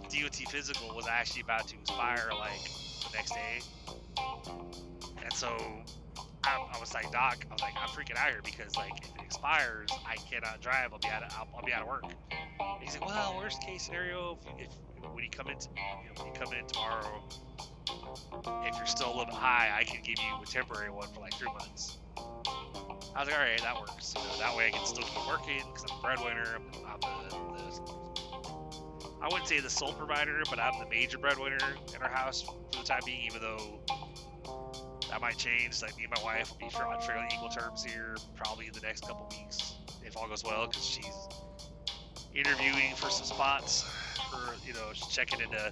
DOT 0.09 0.35
physical 0.35 0.95
was 0.95 1.07
actually 1.07 1.41
about 1.41 1.67
to 1.69 1.75
expire 1.79 2.29
like 2.37 2.63
the 2.63 3.17
next 3.17 3.31
day. 3.31 3.61
And 5.23 5.33
so 5.33 5.57
I, 6.45 6.67
I, 6.75 6.79
was 6.79 6.93
like, 6.93 7.11
Doc, 7.11 7.45
I 7.49 7.53
was 7.53 7.61
like, 7.61 7.73
I'm 7.81 7.89
freaking 7.89 8.17
out 8.17 8.29
here 8.29 8.41
because 8.43 8.75
like 8.75 8.91
if 9.01 9.15
it 9.15 9.21
expires, 9.23 9.89
I 10.05 10.15
cannot 10.15 10.61
drive. 10.61 10.91
I'll 10.91 10.99
be 10.99 11.07
out 11.07 11.23
of 11.23 11.31
I'll, 11.37 11.47
I'll 11.55 11.65
be 11.65 11.73
out 11.73 11.83
of 11.83 11.87
work. 11.87 12.03
And 12.03 12.83
he's 12.83 12.93
like, 12.99 13.07
Well, 13.07 13.37
worst 13.37 13.61
case 13.61 13.83
scenario, 13.83 14.39
if, 14.59 14.67
if 14.67 15.11
when 15.13 15.23
you 15.23 15.29
come 15.29 15.47
in, 15.47 15.57
you 15.59 16.09
know, 16.09 16.23
when 16.23 16.27
you 16.27 16.39
come 16.39 16.53
in 16.53 16.65
tomorrow, 16.67 17.23
if 18.65 18.77
you're 18.77 18.85
still 18.85 19.07
a 19.07 19.13
little 19.15 19.25
bit 19.25 19.35
high, 19.35 19.71
I 19.77 19.83
can 19.83 20.01
give 20.03 20.17
you 20.19 20.41
a 20.41 20.45
temporary 20.45 20.89
one 20.89 21.07
for 21.13 21.21
like 21.21 21.33
three 21.35 21.51
months. 21.51 21.97
I 22.17 23.19
was 23.19 23.29
like, 23.29 23.37
all 23.37 23.43
right, 23.43 23.61
that 23.61 23.79
works. 23.79 24.13
You 24.17 24.23
know, 24.23 24.39
that 24.39 24.57
way 24.57 24.67
I 24.67 24.71
can 24.71 24.85
still 24.85 25.03
keep 25.03 25.27
working 25.27 25.61
because 25.73 25.85
I'm 25.91 25.97
a 25.97 26.01
breadwinner. 26.01 26.57
I'm, 26.87 26.99
I'm 27.03 27.29
the, 27.29 27.35
the, 27.35 28.13
I 29.21 29.27
wouldn't 29.27 29.47
say 29.47 29.59
the 29.59 29.69
sole 29.69 29.93
provider, 29.93 30.41
but 30.49 30.59
I'm 30.59 30.79
the 30.79 30.89
major 30.89 31.17
breadwinner 31.17 31.57
in 31.95 32.01
our 32.01 32.09
house 32.09 32.41
for 32.41 32.55
the 32.71 32.83
time 32.83 33.01
being, 33.05 33.21
even 33.25 33.41
though 33.41 33.79
that 35.13 35.21
might 35.21 35.37
change. 35.37 35.79
Like 35.83 35.95
me 35.95 36.05
and 36.05 36.13
my 36.17 36.23
wife 36.23 36.49
will 36.49 36.57
be 36.57 36.75
on 36.75 36.99
fairly 37.01 37.27
equal 37.31 37.49
terms 37.49 37.83
here, 37.83 38.15
probably 38.35 38.65
in 38.65 38.73
the 38.73 38.81
next 38.81 39.01
couple 39.01 39.29
weeks, 39.29 39.75
if 40.03 40.17
all 40.17 40.27
goes 40.27 40.43
well, 40.43 40.65
because 40.65 40.83
she's 40.83 41.13
interviewing 42.33 42.95
for 42.95 43.11
some 43.11 43.25
spots 43.25 43.83
for 44.31 44.55
you 44.65 44.73
know 44.73 44.89
she's 44.91 45.07
checking 45.09 45.39
into 45.39 45.71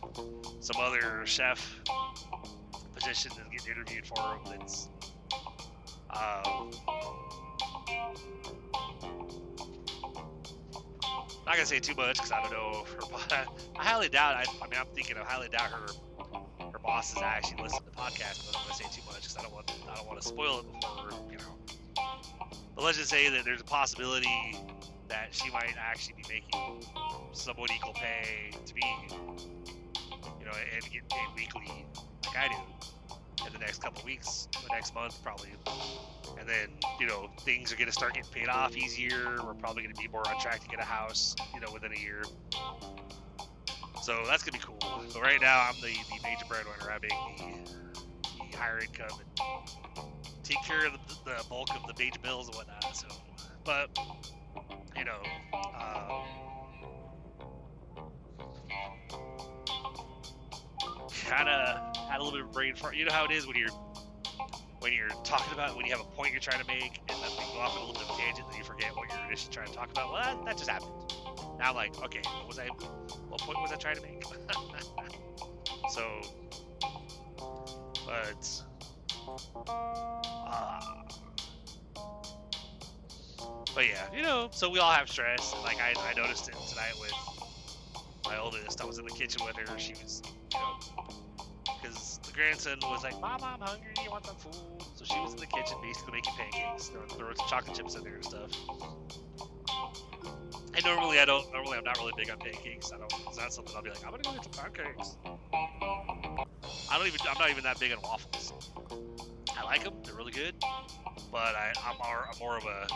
some 0.59 0.79
other 0.79 1.25
chef 1.25 1.81
positions 2.93 3.35
and 3.41 3.51
getting 3.51 3.71
interviewed 3.71 4.05
for 4.05 4.21
them. 4.21 4.59
That's 4.59 4.89
um, 6.11 6.69
not 11.47 11.55
gonna 11.55 11.65
say 11.65 11.79
too 11.79 11.95
much 11.95 12.17
because 12.17 12.31
I 12.31 12.41
don't 12.43 12.51
know 12.51 12.83
her. 12.93 13.45
I 13.79 13.83
highly 13.83 14.09
doubt. 14.09 14.35
I, 14.35 14.41
I 14.41 14.67
mean, 14.69 14.79
I'm 14.79 14.85
thinking 14.93 15.17
I 15.17 15.23
highly 15.23 15.49
doubt 15.49 15.71
her 15.71 15.87
bosses 17.01 17.23
actually 17.23 17.63
listen 17.63 17.79
to 17.79 17.85
the 17.85 17.91
podcast, 17.91 18.45
but 18.45 18.49
I 18.49 18.51
don't 18.51 18.67
want 18.67 18.77
to 18.77 18.83
say 18.83 18.89
too 18.93 19.01
much 19.07 19.21
because 19.21 19.35
I 19.35 19.41
don't 19.41 19.53
want 19.53 19.71
I 19.89 19.95
don't 19.95 20.07
want 20.07 20.21
to 20.21 20.27
spoil 20.27 20.59
it 20.59 20.65
before 20.71 21.31
you 21.31 21.37
know. 21.39 21.57
But 22.75 22.83
let's 22.83 22.99
just 22.99 23.09
say 23.09 23.27
that 23.27 23.43
there's 23.43 23.61
a 23.61 23.63
possibility 23.63 24.55
that 25.07 25.29
she 25.31 25.49
might 25.49 25.73
actually 25.79 26.13
be 26.17 26.23
making 26.29 26.85
somewhat 27.33 27.71
equal 27.71 27.93
pay 27.93 28.51
to 28.51 28.75
me, 28.75 29.07
you 29.09 30.45
know, 30.45 30.51
and 30.51 30.83
get 30.93 31.09
paid 31.09 31.27
weekly 31.35 31.87
like 32.27 32.37
I 32.37 32.47
do. 32.49 33.47
in 33.47 33.53
the 33.53 33.59
next 33.59 33.81
couple 33.81 34.03
weeks, 34.05 34.47
the 34.53 34.71
next 34.71 34.93
month 34.93 35.17
probably. 35.23 35.49
And 36.39 36.47
then, 36.47 36.69
you 36.99 37.07
know, 37.07 37.31
things 37.39 37.73
are 37.73 37.77
going 37.77 37.87
to 37.87 37.93
start 37.93 38.13
getting 38.13 38.29
paid 38.31 38.47
off 38.47 38.77
easier. 38.77 39.37
We're 39.43 39.55
probably 39.55 39.81
going 39.81 39.95
to 39.95 39.99
be 39.99 40.07
more 40.07 40.27
on 40.27 40.39
track 40.39 40.61
to 40.61 40.67
get 40.67 40.79
a 40.79 40.85
house, 40.85 41.35
you 41.55 41.61
know, 41.61 41.73
within 41.73 41.93
a 41.93 41.99
year. 41.99 42.21
So 44.01 44.23
that's 44.27 44.43
to 44.43 44.51
be 44.51 44.59
cool. 44.59 44.79
Right 45.21 45.39
now, 45.39 45.69
I'm 45.69 45.75
the, 45.75 45.93
the 45.93 46.19
major 46.23 46.45
breadwinner. 46.47 46.89
I 46.89 46.97
make 47.01 47.11
the, 47.37 47.71
the 48.51 48.57
higher 48.57 48.79
income 48.79 49.19
and 49.19 50.05
take 50.43 50.57
care 50.65 50.87
of 50.87 50.93
the, 50.93 50.99
the 51.23 51.43
bulk 51.49 51.69
of 51.75 51.85
the 51.87 51.93
major 52.03 52.19
bills 52.23 52.47
and 52.47 52.55
whatnot. 52.55 52.95
So, 52.95 53.07
but, 53.63 53.89
you 54.97 55.05
know, 55.05 55.21
um, 55.53 56.23
kind 61.25 61.47
of 61.47 61.95
had 62.09 62.19
a 62.19 62.23
little 62.23 62.31
bit 62.31 62.41
of 62.41 62.51
brain 62.53 62.75
fart. 62.75 62.95
You 62.95 63.05
know 63.05 63.13
how 63.13 63.25
it 63.25 63.31
is 63.31 63.45
when 63.45 63.55
you're 63.55 63.69
when 64.79 64.93
you're 64.93 65.09
talking 65.23 65.53
about 65.53 65.77
when 65.77 65.85
you 65.85 65.91
have 65.91 66.01
a 66.01 66.15
point 66.15 66.31
you're 66.31 66.39
trying 66.39 66.59
to 66.59 66.67
make 66.67 66.99
and 67.07 67.21
then 67.21 67.29
you 67.31 67.53
go 67.53 67.59
off 67.59 67.75
on 67.75 67.83
a 67.83 67.85
little 67.85 67.93
bit 67.93 68.09
of 68.09 68.17
tangent 68.17 68.47
and 68.47 68.57
you 68.57 68.63
forget 68.63 68.95
what 68.95 69.09
you're 69.11 69.25
initially 69.27 69.53
trying 69.53 69.67
to 69.67 69.73
talk 69.73 69.91
about. 69.91 70.11
Well, 70.11 70.23
that, 70.23 70.45
that 70.45 70.57
just 70.57 70.69
happened. 70.69 71.10
Now 71.61 71.75
like, 71.75 71.95
okay, 72.03 72.21
what 72.25 72.47
was 72.47 72.57
I? 72.57 72.65
What 73.29 73.39
point 73.41 73.59
was 73.61 73.71
I 73.71 73.75
trying 73.75 73.97
to 73.97 74.01
make? 74.01 74.23
so, 75.91 76.21
but. 78.07 78.63
Uh, 79.67 80.81
but 83.75 83.87
yeah, 83.87 84.07
you 84.11 84.23
know, 84.23 84.49
so 84.51 84.71
we 84.71 84.79
all 84.79 84.91
have 84.91 85.07
stress. 85.07 85.53
And 85.53 85.61
like 85.61 85.77
I, 85.79 85.93
I 85.99 86.15
noticed 86.15 86.49
it 86.49 86.55
tonight 86.67 86.93
with 86.99 87.13
my 88.25 88.39
oldest. 88.39 88.81
I 88.81 88.85
was 88.85 88.97
in 88.97 89.05
the 89.05 89.11
kitchen 89.11 89.45
with 89.45 89.55
her. 89.55 89.77
She 89.77 89.93
was, 89.93 90.23
you 90.25 90.59
know, 90.59 90.79
because 91.79 92.19
the 92.25 92.33
grandson 92.33 92.79
was 92.81 93.03
like, 93.03 93.21
"Mom, 93.21 93.39
I'm 93.43 93.59
hungry. 93.59 93.93
You 94.03 94.09
want 94.09 94.25
some 94.25 94.35
food?" 94.37 94.55
So 94.95 95.05
she 95.05 95.19
was 95.19 95.33
in 95.33 95.39
the 95.39 95.45
kitchen, 95.45 95.77
basically 95.83 96.13
making 96.13 96.33
pancakes, 96.33 96.87
throwing, 96.87 97.09
throwing 97.09 97.35
some 97.35 97.47
chocolate 97.47 97.77
chips 97.77 97.93
in 97.93 98.03
there 98.03 98.15
and 98.15 98.25
stuff. 98.25 98.49
And 100.73 100.85
normally 100.85 101.19
I 101.19 101.25
don't. 101.25 101.51
Normally 101.53 101.77
I'm 101.77 101.83
not 101.83 101.97
really 101.97 102.13
big 102.15 102.29
on 102.29 102.37
pancakes. 102.39 102.91
I 102.93 102.97
don't. 102.97 103.13
It's 103.27 103.37
not 103.37 103.51
something 103.53 103.75
I'll 103.75 103.83
be 103.83 103.89
like, 103.89 104.03
"I'm 104.05 104.11
gonna 104.11 104.23
go 104.23 104.33
get 104.33 104.43
some 104.43 104.63
pancakes." 104.63 105.17
I 106.89 106.97
don't 106.97 107.07
even. 107.07 107.19
I'm 107.29 107.37
not 107.37 107.49
even 107.49 107.63
that 107.63 107.79
big 107.79 107.91
on 107.91 108.01
waffles. 108.01 108.53
I 109.57 109.63
like 109.63 109.83
them. 109.83 109.95
They're 110.03 110.15
really 110.15 110.31
good. 110.31 110.55
But 111.31 111.55
I, 111.55 111.73
I'm 111.85 111.97
more, 111.97 112.25
I'm 112.31 112.39
more 112.39 112.57
of 112.57 112.63
a, 112.65 112.87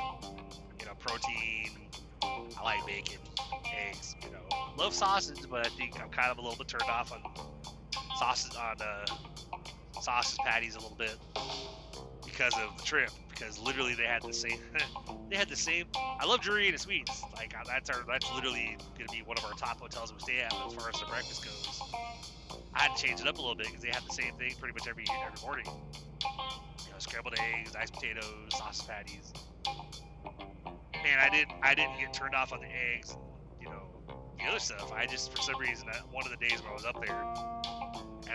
you 0.79 0.85
know, 0.85 0.93
protein. 0.99 1.89
I 2.23 2.63
like 2.63 2.85
bacon, 2.85 3.19
eggs. 3.87 4.15
You 4.23 4.31
know, 4.31 4.73
love 4.77 4.93
sausage, 4.93 5.39
but 5.49 5.65
I 5.65 5.69
think 5.69 6.01
I'm 6.01 6.09
kind 6.09 6.31
of 6.31 6.37
a 6.37 6.41
little 6.41 6.57
bit 6.57 6.67
turned 6.67 6.89
off 6.89 7.11
on 7.11 7.21
sausage 8.17 8.55
on 8.55 8.77
uh, 8.81 9.05
sausage 10.01 10.37
patties 10.45 10.75
a 10.75 10.79
little 10.79 10.97
bit 10.97 11.17
because 12.35 12.53
of 12.55 12.77
the 12.77 12.83
trip. 12.83 13.09
Because 13.29 13.59
literally 13.59 13.95
they 13.95 14.03
had 14.03 14.21
the 14.21 14.33
same. 14.33 14.59
they 15.29 15.35
had 15.35 15.49
the 15.49 15.55
same. 15.55 15.85
I 15.95 16.25
love 16.25 16.41
Drury 16.41 16.69
and 16.69 16.79
Suites. 16.79 17.23
Like 17.35 17.53
uh, 17.57 17.63
that's 17.67 17.89
our. 17.89 18.03
That's 18.07 18.31
literally 18.33 18.77
gonna 18.97 19.11
be 19.11 19.21
one 19.25 19.37
of 19.37 19.45
our 19.45 19.51
top 19.53 19.79
hotels 19.79 20.13
we 20.13 20.19
stay 20.19 20.39
at 20.39 20.53
as 20.53 20.73
far 20.73 20.89
as 20.89 20.99
the 20.99 21.05
breakfast 21.07 21.43
goes. 21.43 21.81
I 22.73 22.83
had 22.83 22.95
to 22.95 23.01
change 23.01 23.21
it 23.21 23.27
up 23.27 23.37
a 23.37 23.41
little 23.41 23.55
bit 23.55 23.67
because 23.67 23.81
they 23.81 23.89
had 23.89 24.03
the 24.07 24.13
same 24.13 24.33
thing 24.35 24.53
pretty 24.59 24.73
much 24.73 24.87
every 24.87 25.05
every 25.25 25.41
morning. 25.45 25.65
You 25.65 26.91
know, 26.91 26.99
scrambled 26.99 27.35
eggs, 27.39 27.71
diced 27.71 27.93
potatoes, 27.93 28.25
sausage 28.49 28.87
patties. 28.87 29.33
Man, 31.03 31.19
I 31.19 31.29
didn't 31.29 31.51
I 31.61 31.75
didn't 31.75 31.99
get 31.99 32.13
turned 32.13 32.35
off 32.35 32.53
on 32.53 32.59
the 32.59 32.67
eggs. 32.67 33.17
You 33.61 33.69
know, 33.69 33.83
the 34.39 34.45
other 34.49 34.59
stuff. 34.59 34.91
I 34.93 35.05
just 35.05 35.35
for 35.35 35.41
some 35.41 35.59
reason 35.59 35.87
one 36.11 36.25
of 36.25 36.31
the 36.31 36.37
days 36.37 36.61
when 36.61 36.71
I 36.71 36.73
was 36.73 36.85
up 36.85 37.01
there, 37.01 37.74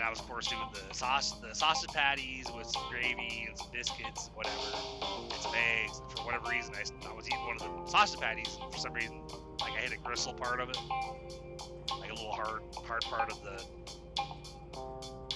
and 0.01 0.07
I 0.07 0.09
was 0.09 0.19
of 0.19 0.27
course 0.27 0.47
doing 0.47 0.63
the 0.73 0.95
sauce 0.95 1.33
the 1.47 1.53
sausage 1.53 1.91
patties 1.91 2.47
with 2.57 2.65
some 2.65 2.81
gravy 2.89 3.45
and 3.47 3.55
some 3.55 3.67
biscuits, 3.71 4.31
whatever, 4.33 4.57
and 4.57 5.33
some 5.33 5.53
eggs. 5.53 5.99
And 5.99 6.11
for 6.11 6.25
whatever 6.25 6.49
reason, 6.49 6.73
I, 6.73 7.07
I 7.07 7.13
was 7.13 7.27
eating 7.27 7.45
one 7.45 7.57
of 7.57 7.61
the 7.61 7.91
sausage 7.91 8.19
patties, 8.19 8.57
and 8.59 8.73
for 8.73 8.79
some 8.79 8.93
reason, 8.93 9.21
like 9.59 9.73
I 9.73 9.81
hit 9.81 9.93
a 9.93 9.97
gristle 9.97 10.33
part 10.33 10.59
of 10.59 10.69
it, 10.69 10.77
like 11.99 12.09
a 12.09 12.15
little 12.15 12.31
hard 12.31 12.63
hard 12.83 13.01
part 13.03 13.31
of 13.31 13.43
the 13.43 13.63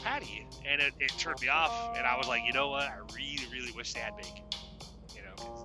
patty, 0.02 0.48
and 0.68 0.82
it, 0.82 0.94
it 1.00 1.12
turned 1.20 1.40
me 1.42 1.48
off. 1.48 1.96
And 1.96 2.08
I 2.08 2.18
was 2.18 2.28
like, 2.28 2.42
you 2.48 2.54
know 2.54 2.70
what? 2.70 2.90
I 2.90 2.98
really, 3.14 3.46
really 3.52 3.72
wish 3.74 3.94
they 3.94 4.00
had 4.00 4.18
bacon. 4.18 4.46
You 5.16 5.22
know. 5.22 5.64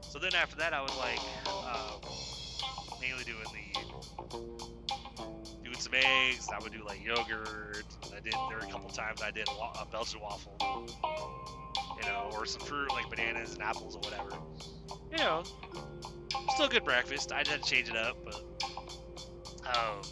So 0.00 0.18
then 0.18 0.34
after 0.34 0.56
that, 0.56 0.72
I 0.72 0.80
was 0.80 0.96
like, 0.96 1.20
um, 1.46 2.00
mainly 2.98 3.24
doing 3.24 3.44
the 3.52 3.65
some 5.86 5.94
eggs. 5.94 6.48
I 6.52 6.62
would 6.62 6.72
do 6.72 6.84
like 6.84 7.04
yogurt. 7.04 7.84
I 8.14 8.20
did 8.20 8.32
there 8.32 8.58
were 8.58 8.64
a 8.64 8.70
couple 8.70 8.90
times 8.90 9.22
I 9.22 9.30
did 9.30 9.48
a, 9.48 9.86
Belgian 9.86 10.20
waffle. 10.20 10.56
You 12.02 12.08
know, 12.08 12.30
or 12.32 12.44
some 12.44 12.60
fruit 12.62 12.90
like 12.90 13.08
bananas 13.08 13.54
and 13.54 13.62
apples 13.62 13.94
or 13.94 14.00
whatever. 14.00 14.30
You 15.10 15.18
know, 15.18 15.44
still 16.54 16.68
good 16.68 16.84
breakfast. 16.84 17.32
I 17.32 17.38
had 17.38 17.46
to 17.46 17.58
change 17.60 17.88
it 17.88 17.96
up, 17.96 18.16
but 18.24 18.34
um, 19.66 20.02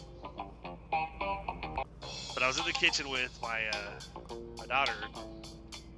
but 2.33 2.43
I 2.43 2.47
was 2.47 2.57
in 2.57 2.65
the 2.65 2.73
kitchen 2.73 3.09
with 3.09 3.37
my 3.41 3.61
uh, 3.73 4.35
my 4.57 4.65
daughter, 4.65 4.93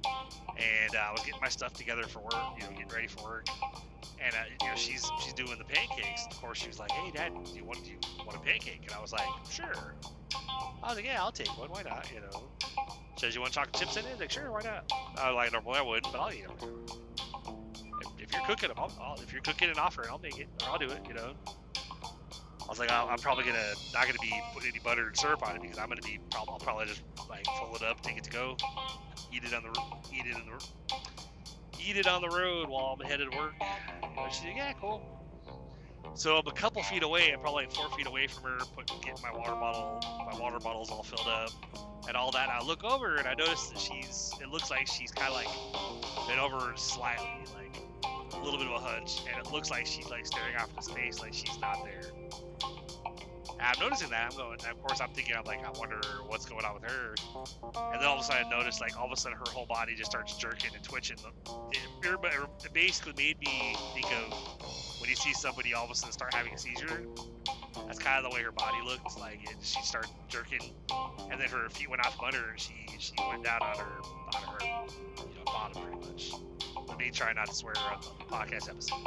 and 0.04 0.96
uh, 0.96 0.98
I 0.98 1.12
was 1.12 1.22
getting 1.24 1.40
my 1.40 1.48
stuff 1.48 1.72
together 1.74 2.04
for 2.04 2.20
work. 2.20 2.34
You 2.58 2.64
know, 2.64 2.70
getting 2.70 2.88
ready 2.88 3.06
for 3.06 3.22
work. 3.22 3.46
And 4.24 4.34
uh, 4.34 4.38
you 4.60 4.68
know, 4.68 4.74
she's 4.74 5.08
she's 5.22 5.32
doing 5.34 5.56
the 5.58 5.64
pancakes. 5.64 6.26
Of 6.30 6.40
course, 6.40 6.58
she 6.58 6.68
was 6.68 6.78
like, 6.78 6.90
"Hey, 6.90 7.10
Dad, 7.10 7.32
do 7.34 7.56
you 7.56 7.64
want 7.64 7.84
do 7.84 7.90
you 7.90 7.98
want 8.26 8.36
a 8.36 8.40
pancake?" 8.40 8.82
And 8.86 8.94
I 8.94 9.00
was 9.00 9.12
like, 9.12 9.28
"Sure." 9.50 9.96
I 10.82 10.88
was 10.88 10.96
like, 10.96 11.04
"Yeah, 11.04 11.22
I'll 11.22 11.32
take 11.32 11.56
one. 11.58 11.70
Why 11.70 11.82
not?" 11.82 12.10
You 12.12 12.20
know. 12.20 12.50
She 13.18 13.26
says, 13.26 13.34
"You 13.34 13.40
want 13.40 13.52
chocolate 13.52 13.74
chips 13.74 13.96
in 13.96 14.06
it?" 14.06 14.18
Like, 14.18 14.30
"Sure, 14.30 14.50
why 14.50 14.62
not?" 14.62 14.84
I 15.16 15.30
like, 15.30 15.52
"Normally 15.52 15.78
I 15.78 15.82
wouldn't, 15.82 16.12
but 16.12 16.20
I'll 16.20 16.32
eat 16.32 16.46
them." 16.46 16.56
If, 18.00 18.24
if 18.24 18.32
you're 18.32 18.42
cooking 18.42 18.68
them, 18.68 18.78
I'll, 18.78 18.92
I'll, 19.00 19.20
if 19.20 19.32
you're 19.32 19.42
cooking 19.42 19.68
and 19.68 19.78
offering, 19.78 20.08
I'll 20.10 20.18
make 20.18 20.38
it 20.38 20.48
or 20.62 20.70
I'll 20.70 20.78
do 20.78 20.90
it. 20.90 21.00
You 21.06 21.14
know. 21.14 21.34
I 21.76 22.70
was 22.70 22.78
like, 22.78 22.90
I'll, 22.90 23.08
I'm 23.08 23.18
probably 23.18 23.44
gonna 23.44 23.72
not 23.94 24.06
gonna 24.06 24.18
be 24.20 24.32
putting 24.52 24.70
any 24.70 24.80
butter 24.80 25.06
and 25.06 25.16
syrup 25.16 25.46
on 25.46 25.56
it 25.56 25.62
because 25.62 25.78
I'm 25.78 25.88
gonna 25.88 26.02
be. 26.02 26.18
Prob- 26.30 26.50
I'll 26.50 26.58
probably 26.58 26.86
just 26.86 27.02
like 27.30 27.44
fold 27.60 27.76
it 27.76 27.82
up, 27.82 28.00
take 28.02 28.18
it 28.18 28.24
to 28.24 28.30
go, 28.30 28.56
eat 29.32 29.44
it 29.44 29.54
on 29.54 29.62
the 29.62 29.80
eat 30.12 30.26
it 30.26 30.36
in 30.36 30.44
the 30.44 30.66
eat 31.80 31.96
it 31.96 32.06
on 32.06 32.20
the 32.20 32.28
road 32.28 32.68
while 32.68 32.96
I'm 32.98 33.06
headed 33.06 33.30
to 33.30 33.38
work. 33.38 33.54
Oh, 34.18 34.24
you 34.26 34.32
she's 34.32 34.44
like, 34.44 34.56
yeah, 34.56 34.72
cool. 34.80 35.02
So 36.14 36.36
I'm 36.36 36.46
a 36.46 36.52
couple 36.52 36.82
feet 36.82 37.02
away, 37.02 37.30
I'm 37.32 37.40
probably 37.40 37.64
like 37.64 37.72
four 37.72 37.88
feet 37.90 38.06
away 38.06 38.26
from 38.26 38.44
her, 38.44 38.58
put, 38.74 38.88
getting 39.02 39.22
my 39.22 39.30
water 39.36 39.52
bottle, 39.52 40.00
my 40.30 40.38
water 40.38 40.58
bottle's 40.58 40.90
all 40.90 41.02
filled 41.02 41.28
up, 41.28 41.50
and 42.08 42.16
all 42.16 42.32
that. 42.32 42.48
And 42.48 42.52
I 42.52 42.64
look 42.64 42.82
over 42.82 43.16
and 43.16 43.28
I 43.28 43.34
notice 43.34 43.68
that 43.68 43.78
she's, 43.78 44.32
it 44.40 44.48
looks 44.48 44.70
like 44.70 44.88
she's 44.88 45.12
kind 45.12 45.28
of 45.28 45.36
like 45.36 46.26
bent 46.26 46.40
over 46.40 46.72
slightly, 46.76 47.26
like 47.54 47.82
a 48.32 48.42
little 48.42 48.58
bit 48.58 48.66
of 48.66 48.74
a 48.74 48.84
hunch, 48.84 49.20
and 49.30 49.38
it 49.38 49.52
looks 49.52 49.70
like 49.70 49.86
she's 49.86 50.08
like 50.10 50.26
staring 50.26 50.56
off 50.56 50.70
into 50.70 50.82
space, 50.82 51.20
like 51.20 51.34
she's 51.34 51.58
not 51.60 51.84
there. 51.84 52.10
I'm 53.60 53.80
noticing 53.80 54.10
that. 54.10 54.30
I'm 54.30 54.36
going. 54.36 54.58
Of 54.60 54.82
course, 54.82 55.00
I'm 55.00 55.10
thinking. 55.10 55.34
I'm 55.36 55.44
like, 55.44 55.64
I 55.64 55.76
wonder 55.78 56.00
what's 56.26 56.46
going 56.46 56.64
on 56.64 56.74
with 56.74 56.90
her. 56.90 57.14
And 57.92 58.00
then 58.00 58.08
all 58.08 58.16
of 58.16 58.20
a 58.20 58.24
sudden, 58.24 58.46
I 58.46 58.50
noticed 58.50 58.80
like 58.80 58.98
all 58.98 59.06
of 59.06 59.12
a 59.12 59.16
sudden 59.16 59.38
her 59.38 59.50
whole 59.50 59.66
body 59.66 59.94
just 59.94 60.10
starts 60.10 60.36
jerking 60.36 60.70
and 60.74 60.84
twitching. 60.84 61.16
It, 61.72 61.80
it, 62.02 62.72
basically 62.72 63.12
made 63.16 63.38
me 63.40 63.76
think 63.94 64.06
of 64.06 65.00
when 65.00 65.10
you 65.10 65.16
see 65.16 65.32
somebody 65.32 65.74
all 65.74 65.84
of 65.84 65.90
a 65.90 65.94
sudden 65.94 66.12
start 66.12 66.34
having 66.34 66.54
a 66.54 66.58
seizure. 66.58 67.06
That's 67.86 67.98
kind 67.98 68.24
of 68.24 68.30
the 68.30 68.34
way 68.34 68.42
her 68.42 68.52
body 68.52 68.78
looked. 68.84 69.18
Like 69.18 69.40
it, 69.42 69.56
she 69.62 69.82
started 69.82 70.10
jerking, 70.28 70.72
and 71.30 71.40
then 71.40 71.48
her 71.48 71.68
feet 71.70 71.90
went 71.90 72.04
out 72.04 72.14
from 72.14 72.26
under 72.26 72.38
her, 72.38 72.50
and 72.50 72.60
she 72.60 72.74
she 72.98 73.12
went 73.28 73.44
down 73.44 73.60
on 73.62 73.76
her 73.76 74.00
on 74.34 74.42
her 74.42 74.64
you 74.64 75.34
know 75.34 75.44
bottom 75.44 75.82
pretty 75.82 75.96
much. 75.96 76.32
Me 76.98 77.10
try 77.10 77.32
not 77.32 77.46
to 77.46 77.54
swear 77.54 77.74
on 77.78 78.00
the 78.00 78.24
podcast 78.24 78.68
episode. 78.68 78.98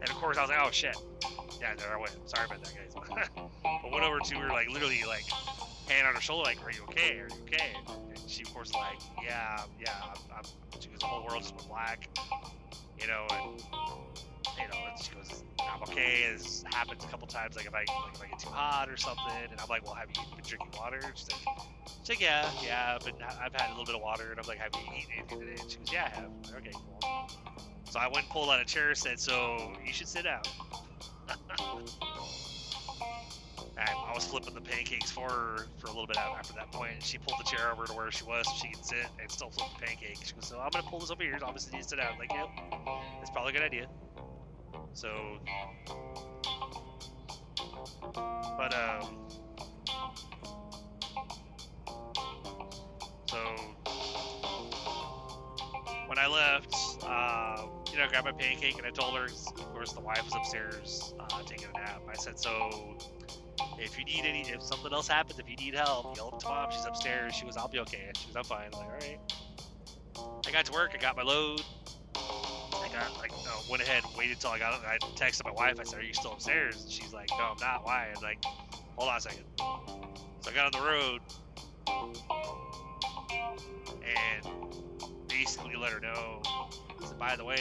And 0.00 0.08
of 0.08 0.16
course, 0.16 0.36
I 0.36 0.42
was 0.42 0.50
like, 0.50 0.58
oh 0.62 0.70
shit. 0.70 0.96
Yeah, 1.62 1.76
there 1.76 1.94
I 1.94 1.96
went. 1.96 2.28
Sorry 2.28 2.44
about 2.44 2.60
that, 2.64 2.74
guys. 2.74 2.92
but 3.62 3.92
went 3.92 4.04
over 4.04 4.18
to 4.18 4.34
her, 4.38 4.48
like 4.48 4.68
literally, 4.68 5.04
like 5.06 5.30
hand 5.88 6.08
on 6.08 6.14
her 6.16 6.20
shoulder, 6.20 6.42
like, 6.42 6.60
"Are 6.64 6.72
you 6.72 6.82
okay? 6.90 7.20
Are 7.20 7.28
you 7.28 7.42
okay?" 7.42 7.70
And 7.86 8.18
she, 8.28 8.42
of 8.42 8.52
course, 8.52 8.74
like, 8.74 8.98
"Yeah, 9.22 9.62
yeah." 9.78 9.94
I'm, 10.02 10.18
I'm, 10.38 10.80
she 10.80 10.88
goes, 10.88 10.98
"The 10.98 11.06
whole 11.06 11.24
world 11.24 11.42
just 11.42 11.54
went 11.54 11.68
black," 11.68 12.10
you 12.98 13.06
know, 13.06 13.28
and 13.30 13.60
you 14.58 14.66
know, 14.66 14.80
and 14.90 14.98
she 15.00 15.14
goes, 15.14 15.44
"I'm 15.60 15.80
okay." 15.82 16.32
This 16.32 16.64
happens 16.74 17.04
a 17.04 17.06
couple 17.06 17.28
times, 17.28 17.54
like 17.54 17.66
if 17.66 17.74
I 17.74 17.78
like 17.78 18.14
if 18.16 18.22
I 18.22 18.26
get 18.26 18.40
too 18.40 18.50
hot 18.50 18.88
or 18.90 18.96
something, 18.96 19.46
and 19.48 19.60
I'm 19.60 19.68
like, 19.70 19.84
"Well, 19.84 19.94
have 19.94 20.08
you 20.10 20.20
been 20.34 20.42
drinking 20.44 20.70
water?" 20.76 21.00
She's 21.14 21.28
like, 21.30 21.56
she's 22.02 22.08
like 22.08 22.20
"Yeah, 22.20 22.50
yeah, 22.64 22.98
but 23.04 23.14
I've 23.22 23.54
had 23.54 23.68
a 23.68 23.70
little 23.70 23.86
bit 23.86 23.94
of 23.94 24.00
water," 24.02 24.32
and 24.32 24.40
I'm 24.40 24.48
like, 24.48 24.58
"Have 24.58 24.70
you 24.74 24.80
eaten 24.98 25.10
anything 25.16 25.38
today?" 25.38 25.62
And 25.62 25.70
she 25.70 25.78
goes, 25.78 25.92
"Yeah, 25.92 26.10
I 26.10 26.20
have." 26.22 26.30
Like, 26.42 26.66
okay, 26.66 26.72
cool. 26.74 26.98
So 27.88 28.00
I 28.00 28.08
went 28.08 28.24
and 28.24 28.30
pulled 28.30 28.50
out 28.50 28.58
a 28.58 28.64
chair, 28.64 28.92
said, 28.96 29.20
"So 29.20 29.70
you 29.86 29.92
should 29.92 30.08
sit 30.08 30.24
down." 30.24 30.42
I, 33.78 33.92
I 34.10 34.14
was 34.14 34.24
flipping 34.26 34.54
the 34.54 34.60
pancakes 34.60 35.10
for 35.10 35.28
her 35.30 35.66
for 35.78 35.86
a 35.86 35.90
little 35.90 36.06
bit 36.06 36.16
after 36.18 36.52
that 36.54 36.70
point, 36.72 36.92
and 36.94 37.02
she 37.02 37.18
pulled 37.18 37.38
the 37.38 37.44
chair 37.44 37.72
over 37.72 37.86
to 37.86 37.92
where 37.92 38.10
she 38.10 38.24
was 38.24 38.46
so 38.46 38.52
she 38.54 38.68
could 38.74 38.84
sit 38.84 39.06
and 39.20 39.30
still 39.30 39.50
flip 39.50 39.68
the 39.78 39.86
pancakes. 39.86 40.28
She 40.28 40.34
goes, 40.34 40.46
"So 40.48 40.60
I'm 40.60 40.70
gonna 40.70 40.86
pull 40.88 41.00
this 41.00 41.10
over 41.10 41.22
here. 41.22 41.38
so 41.38 41.46
Obviously, 41.46 41.76
you 41.78 41.82
sit 41.82 41.96
down." 41.96 42.12
I'm 42.12 42.18
like, 42.18 42.32
"Yep, 42.32 42.48
that's 43.18 43.30
probably 43.30 43.50
a 43.50 43.54
good 43.54 43.64
idea." 43.64 43.88
So, 44.94 45.38
but 48.14 48.74
um, 48.74 49.28
so 53.28 53.38
when 56.06 56.18
I 56.18 56.26
left, 56.26 56.74
um, 57.04 57.84
you 57.90 57.98
know, 57.98 58.04
I 58.04 58.08
grabbed 58.08 58.26
my 58.26 58.32
pancake 58.32 58.76
and 58.76 58.86
I 58.86 58.90
told 58.90 59.16
her, 59.16 59.28
course, 59.82 59.92
the 59.94 60.00
wife 60.00 60.24
was 60.24 60.34
upstairs 60.36 61.14
uh, 61.18 61.42
taking 61.44 61.66
a 61.74 61.78
nap. 61.80 62.02
I 62.08 62.14
said, 62.14 62.38
so 62.38 62.96
if 63.78 63.98
you 63.98 64.04
need 64.04 64.24
any, 64.24 64.42
if 64.42 64.62
something 64.62 64.92
else 64.92 65.08
happens, 65.08 65.40
if 65.40 65.48
you 65.48 65.56
need 65.56 65.74
help, 65.74 66.16
yell 66.16 66.30
to 66.30 66.48
mom. 66.48 66.70
She's 66.70 66.86
upstairs. 66.86 67.34
She 67.34 67.44
was, 67.44 67.56
I'll 67.56 67.68
be 67.68 67.80
okay. 67.80 68.10
She 68.16 68.28
was, 68.28 68.36
I'm 68.36 68.44
fine. 68.44 68.70
I'm 68.72 68.78
like, 68.78 68.88
all 68.88 68.94
right. 68.94 70.42
I 70.46 70.52
got 70.52 70.66
to 70.66 70.72
work. 70.72 70.92
I 70.94 70.98
got 70.98 71.16
my 71.16 71.24
load. 71.24 71.62
I 72.14 72.88
got 72.92 73.16
like, 73.18 73.32
no, 73.44 73.50
went 73.68 73.82
ahead 73.82 74.04
and 74.04 74.16
waited 74.16 74.36
until 74.36 74.50
I 74.50 74.58
got. 74.58 74.74
I 74.84 74.98
texted 75.16 75.44
my 75.44 75.52
wife. 75.52 75.80
I 75.80 75.84
said, 75.84 75.98
"Are 76.00 76.02
you 76.02 76.14
still 76.14 76.32
upstairs?" 76.32 76.82
And 76.82 76.92
she's 76.92 77.12
like, 77.12 77.28
"No, 77.30 77.44
I'm 77.44 77.56
not. 77.60 77.84
Why?" 77.84 78.08
I'm 78.14 78.22
like, 78.22 78.38
"Hold 78.96 79.08
on 79.08 79.16
a 79.16 79.20
second. 79.20 79.44
So 79.58 80.50
I 80.50 80.54
got 80.54 80.74
on 80.74 80.80
the 80.80 80.86
road 80.86 81.20
and 84.04 85.28
basically 85.28 85.76
let 85.76 85.92
her 85.92 86.00
know. 86.00 86.42
So 87.06 87.14
by 87.18 87.36
the 87.36 87.44
way, 87.44 87.58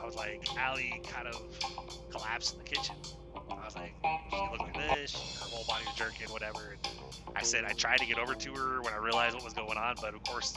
I 0.00 0.04
was 0.04 0.14
like, 0.14 0.44
Allie 0.58 1.00
kind 1.06 1.26
of 1.28 1.40
collapsed 2.10 2.52
in 2.52 2.58
the 2.58 2.64
kitchen. 2.64 2.96
I 3.50 3.64
was 3.64 3.76
like, 3.76 3.94
she 4.30 4.36
looked 4.50 4.60
like 4.60 4.74
this, 4.74 5.12
her 5.14 5.48
whole 5.48 5.64
body 5.68 5.84
was 5.86 5.94
jerking, 5.96 6.28
whatever. 6.28 6.72
And 6.72 6.88
I 7.34 7.42
said 7.42 7.64
I 7.64 7.72
tried 7.72 7.98
to 7.98 8.06
get 8.06 8.18
over 8.18 8.34
to 8.34 8.54
her 8.54 8.82
when 8.82 8.92
I 8.92 8.98
realized 8.98 9.34
what 9.34 9.44
was 9.44 9.54
going 9.54 9.78
on, 9.78 9.96
but 10.00 10.14
of 10.14 10.22
course, 10.24 10.54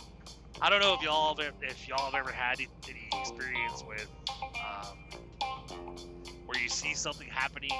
I 0.61 0.69
don't 0.69 0.81
know 0.81 0.93
if 0.93 1.01
y'all 1.01 1.35
have, 1.41 1.53
if 1.61 1.88
y'all 1.88 2.11
have 2.11 2.15
ever 2.15 2.31
had 2.31 2.59
any 2.59 3.09
experience 3.21 3.83
with 3.88 4.09
um, 4.55 4.97
where 6.45 6.61
you 6.61 6.69
see 6.69 6.93
something 6.93 7.27
happening 7.29 7.71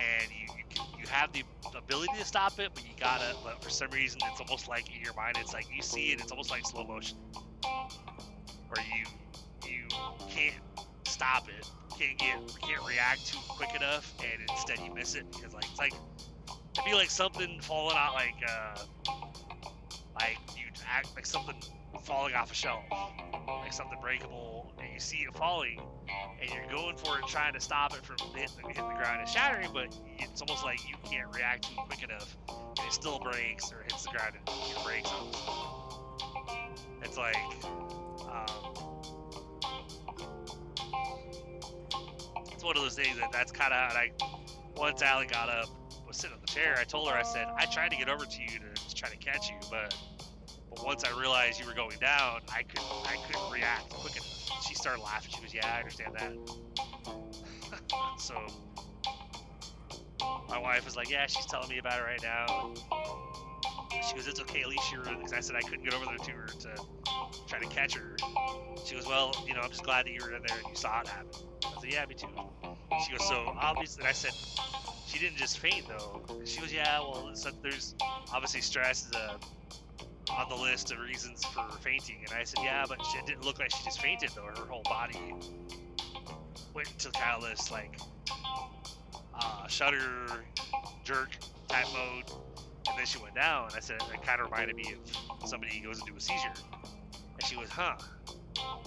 and 0.00 0.30
you, 0.30 0.46
you, 0.56 0.64
can, 0.70 0.86
you 1.00 1.06
have 1.08 1.32
the 1.32 1.42
ability 1.76 2.12
to 2.18 2.24
stop 2.24 2.58
it, 2.58 2.70
but 2.74 2.84
you 2.84 2.90
gotta. 2.98 3.34
But 3.44 3.62
for 3.62 3.70
some 3.70 3.90
reason, 3.90 4.20
it's 4.30 4.40
almost 4.40 4.68
like 4.68 4.88
in 4.94 5.02
your 5.02 5.14
mind, 5.14 5.36
it's 5.38 5.52
like 5.52 5.66
you 5.74 5.82
see 5.82 6.12
it, 6.12 6.20
it's 6.20 6.30
almost 6.32 6.50
like 6.50 6.66
slow 6.66 6.84
motion, 6.84 7.18
where 8.68 8.84
you 8.86 9.04
you 9.68 9.88
can't 10.28 10.54
stop 11.06 11.48
it, 11.48 11.66
can't 11.98 12.18
get, 12.18 12.38
can't 12.62 12.86
react 12.86 13.26
too 13.26 13.38
quick 13.48 13.74
enough, 13.74 14.14
and 14.20 14.48
instead 14.50 14.78
you 14.78 14.94
miss 14.94 15.14
it 15.14 15.26
because 15.32 15.52
like 15.52 15.64
it's 15.64 15.78
like 15.78 15.92
it'd 16.46 16.84
be 16.84 16.94
like 16.94 17.10
something 17.10 17.60
falling 17.60 17.96
out, 17.96 18.14
like 18.14 18.34
uh, 18.48 19.12
like 20.14 20.38
you 20.56 20.64
act 20.88 21.08
like 21.14 21.26
something 21.26 21.60
falling 22.04 22.34
off 22.34 22.50
a 22.50 22.54
shelf, 22.54 22.84
like 23.62 23.72
something 23.72 23.98
breakable, 24.00 24.72
and 24.78 24.92
you 24.92 25.00
see 25.00 25.18
it 25.18 25.36
falling, 25.36 25.78
and 26.40 26.50
you're 26.50 26.70
going 26.70 26.96
for 26.96 27.18
it, 27.18 27.26
trying 27.26 27.52
to 27.52 27.60
stop 27.60 27.94
it 27.94 28.04
from 28.04 28.16
hitting 28.34 28.56
the, 28.62 28.68
hitting 28.68 28.88
the 28.88 28.94
ground 28.94 29.20
and 29.20 29.28
shattering, 29.28 29.68
but 29.72 29.94
it's 30.18 30.40
almost 30.40 30.64
like 30.64 30.78
you 30.88 30.94
can't 31.04 31.34
react 31.34 31.64
to 31.64 31.72
it 31.72 31.76
quick 31.88 32.02
enough, 32.02 32.36
and 32.48 32.86
it 32.86 32.92
still 32.92 33.18
breaks 33.18 33.72
or 33.72 33.82
hits 33.82 34.04
the 34.04 34.10
ground 34.10 34.34
and 34.36 34.48
it 34.48 34.84
breaks. 34.84 35.10
It's 37.02 37.16
like, 37.16 37.36
um, 38.38 38.74
it's 42.52 42.64
one 42.64 42.76
of 42.76 42.82
those 42.82 42.94
things 42.94 43.18
that 43.18 43.32
that's 43.32 43.52
kind 43.52 43.72
of, 43.72 43.92
I, 43.96 44.10
once 44.76 45.02
Allie 45.02 45.26
got 45.26 45.48
up, 45.48 45.68
was 46.06 46.16
sitting 46.16 46.34
on 46.34 46.40
the 46.40 46.52
chair, 46.52 46.76
I 46.78 46.84
told 46.84 47.08
her, 47.10 47.16
I 47.16 47.22
said, 47.22 47.46
I 47.56 47.66
tried 47.66 47.90
to 47.90 47.96
get 47.96 48.08
over 48.08 48.24
to 48.24 48.42
you 48.42 48.58
to 48.58 48.94
try 48.94 49.08
to 49.08 49.16
catch 49.16 49.48
you, 49.48 49.56
but 49.70 49.94
but 50.70 50.84
once 50.84 51.04
I 51.04 51.18
realized 51.18 51.60
you 51.60 51.66
were 51.66 51.74
going 51.74 51.98
down, 51.98 52.40
I 52.52 52.62
couldn't 52.62 52.86
I 53.04 53.16
couldn't 53.26 53.50
react 53.52 53.90
quick 53.90 54.16
enough. 54.16 54.62
She 54.66 54.74
started 54.74 55.02
laughing. 55.02 55.32
She 55.34 55.42
was, 55.42 55.54
"Yeah, 55.54 55.66
I 55.66 55.78
understand 55.78 56.14
that." 56.14 56.32
so 58.18 58.34
my 60.48 60.58
wife 60.58 60.84
was 60.84 60.96
like, 60.96 61.10
"Yeah, 61.10 61.26
she's 61.26 61.46
telling 61.46 61.68
me 61.68 61.78
about 61.78 62.00
it 62.00 62.04
right 62.04 62.22
now." 62.22 62.74
She 64.08 64.14
goes, 64.14 64.26
"It's 64.26 64.40
okay. 64.40 64.60
At 64.60 64.68
least 64.68 64.92
you're." 64.92 65.04
Because 65.04 65.32
I 65.32 65.40
said 65.40 65.56
I 65.56 65.62
couldn't 65.62 65.84
get 65.84 65.94
over 65.94 66.04
there 66.04 66.18
to 66.18 66.30
her 66.32 66.46
to 66.46 66.82
try 67.48 67.58
to 67.58 67.66
catch 67.66 67.94
her. 67.94 68.16
She 68.86 68.94
goes, 68.94 69.06
"Well, 69.06 69.32
you 69.46 69.54
know, 69.54 69.60
I'm 69.60 69.70
just 69.70 69.84
glad 69.84 70.06
that 70.06 70.12
you 70.12 70.20
were 70.22 70.34
in 70.34 70.42
there 70.46 70.56
and 70.56 70.68
you 70.68 70.76
saw 70.76 71.00
it 71.00 71.08
happen." 71.08 71.30
I 71.64 71.80
said, 71.80 71.90
"Yeah, 71.90 72.04
me 72.06 72.14
too." 72.14 72.28
She 73.04 73.16
goes, 73.16 73.26
"So 73.28 73.54
obviously," 73.60 74.02
and 74.02 74.08
I 74.08 74.12
said, 74.12 74.32
"She 75.06 75.18
didn't 75.18 75.38
just 75.38 75.58
faint 75.58 75.88
though." 75.88 76.24
She 76.44 76.60
goes, 76.60 76.72
"Yeah, 76.72 77.00
well, 77.00 77.30
so 77.34 77.50
there's 77.62 77.94
obviously 78.32 78.60
stress 78.60 79.04
is 79.04 79.12
a 79.12 79.38
on 80.30 80.48
the 80.48 80.54
list 80.54 80.92
of 80.92 80.98
reasons 80.98 81.44
for 81.46 81.64
fainting. 81.80 82.18
And 82.28 82.38
I 82.38 82.44
said, 82.44 82.60
yeah, 82.62 82.84
but 82.86 82.98
it 83.00 83.26
didn't 83.26 83.44
look 83.44 83.58
like 83.58 83.70
she 83.74 83.84
just 83.84 84.00
fainted 84.00 84.30
though. 84.34 84.44
Her 84.44 84.66
whole 84.68 84.82
body 84.84 85.18
went 86.74 86.90
into 86.90 87.10
kind 87.10 87.42
of 87.42 87.48
this 87.48 87.70
like 87.70 87.98
uh, 89.34 89.66
shudder, 89.68 90.26
jerk 91.04 91.30
type 91.68 91.86
mode, 91.92 92.30
and 92.88 92.98
then 92.98 93.06
she 93.06 93.18
went 93.18 93.34
down. 93.34 93.70
I 93.76 93.80
said 93.80 93.96
it 93.96 94.22
kind 94.22 94.40
of 94.40 94.50
reminded 94.50 94.76
me 94.76 94.84
of 94.92 95.48
somebody 95.48 95.80
goes 95.80 96.00
into 96.00 96.16
a 96.16 96.20
seizure. 96.20 96.77
And 97.38 97.46
she 97.46 97.56
was, 97.56 97.70
huh? 97.70 97.94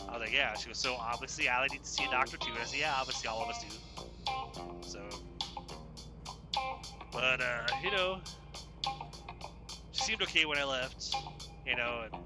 I 0.10 0.12
was 0.14 0.22
like, 0.22 0.34
yeah. 0.34 0.54
She 0.56 0.70
was 0.70 0.78
so 0.78 0.96
obviously 0.96 1.50
I 1.50 1.66
need 1.68 1.84
to 1.84 1.90
see 1.90 2.04
a 2.06 2.12
doctor 2.12 2.38
too. 2.38 2.52
And 2.52 2.62
I 2.62 2.66
said, 2.66 2.80
yeah, 2.80 2.94
obviously 3.00 3.30
all 3.30 3.44
of 3.44 3.50
us 3.50 3.64
do. 3.64 3.78
So, 4.88 5.00
but 7.12 7.42
uh, 7.42 7.68
you 7.84 7.92
know, 7.92 8.22
she 9.92 10.04
seemed 10.04 10.22
okay 10.24 10.46
when 10.46 10.58
I 10.58 10.66
left, 10.66 11.14
you 11.66 11.76
know, 11.76 12.04
and 12.12 12.22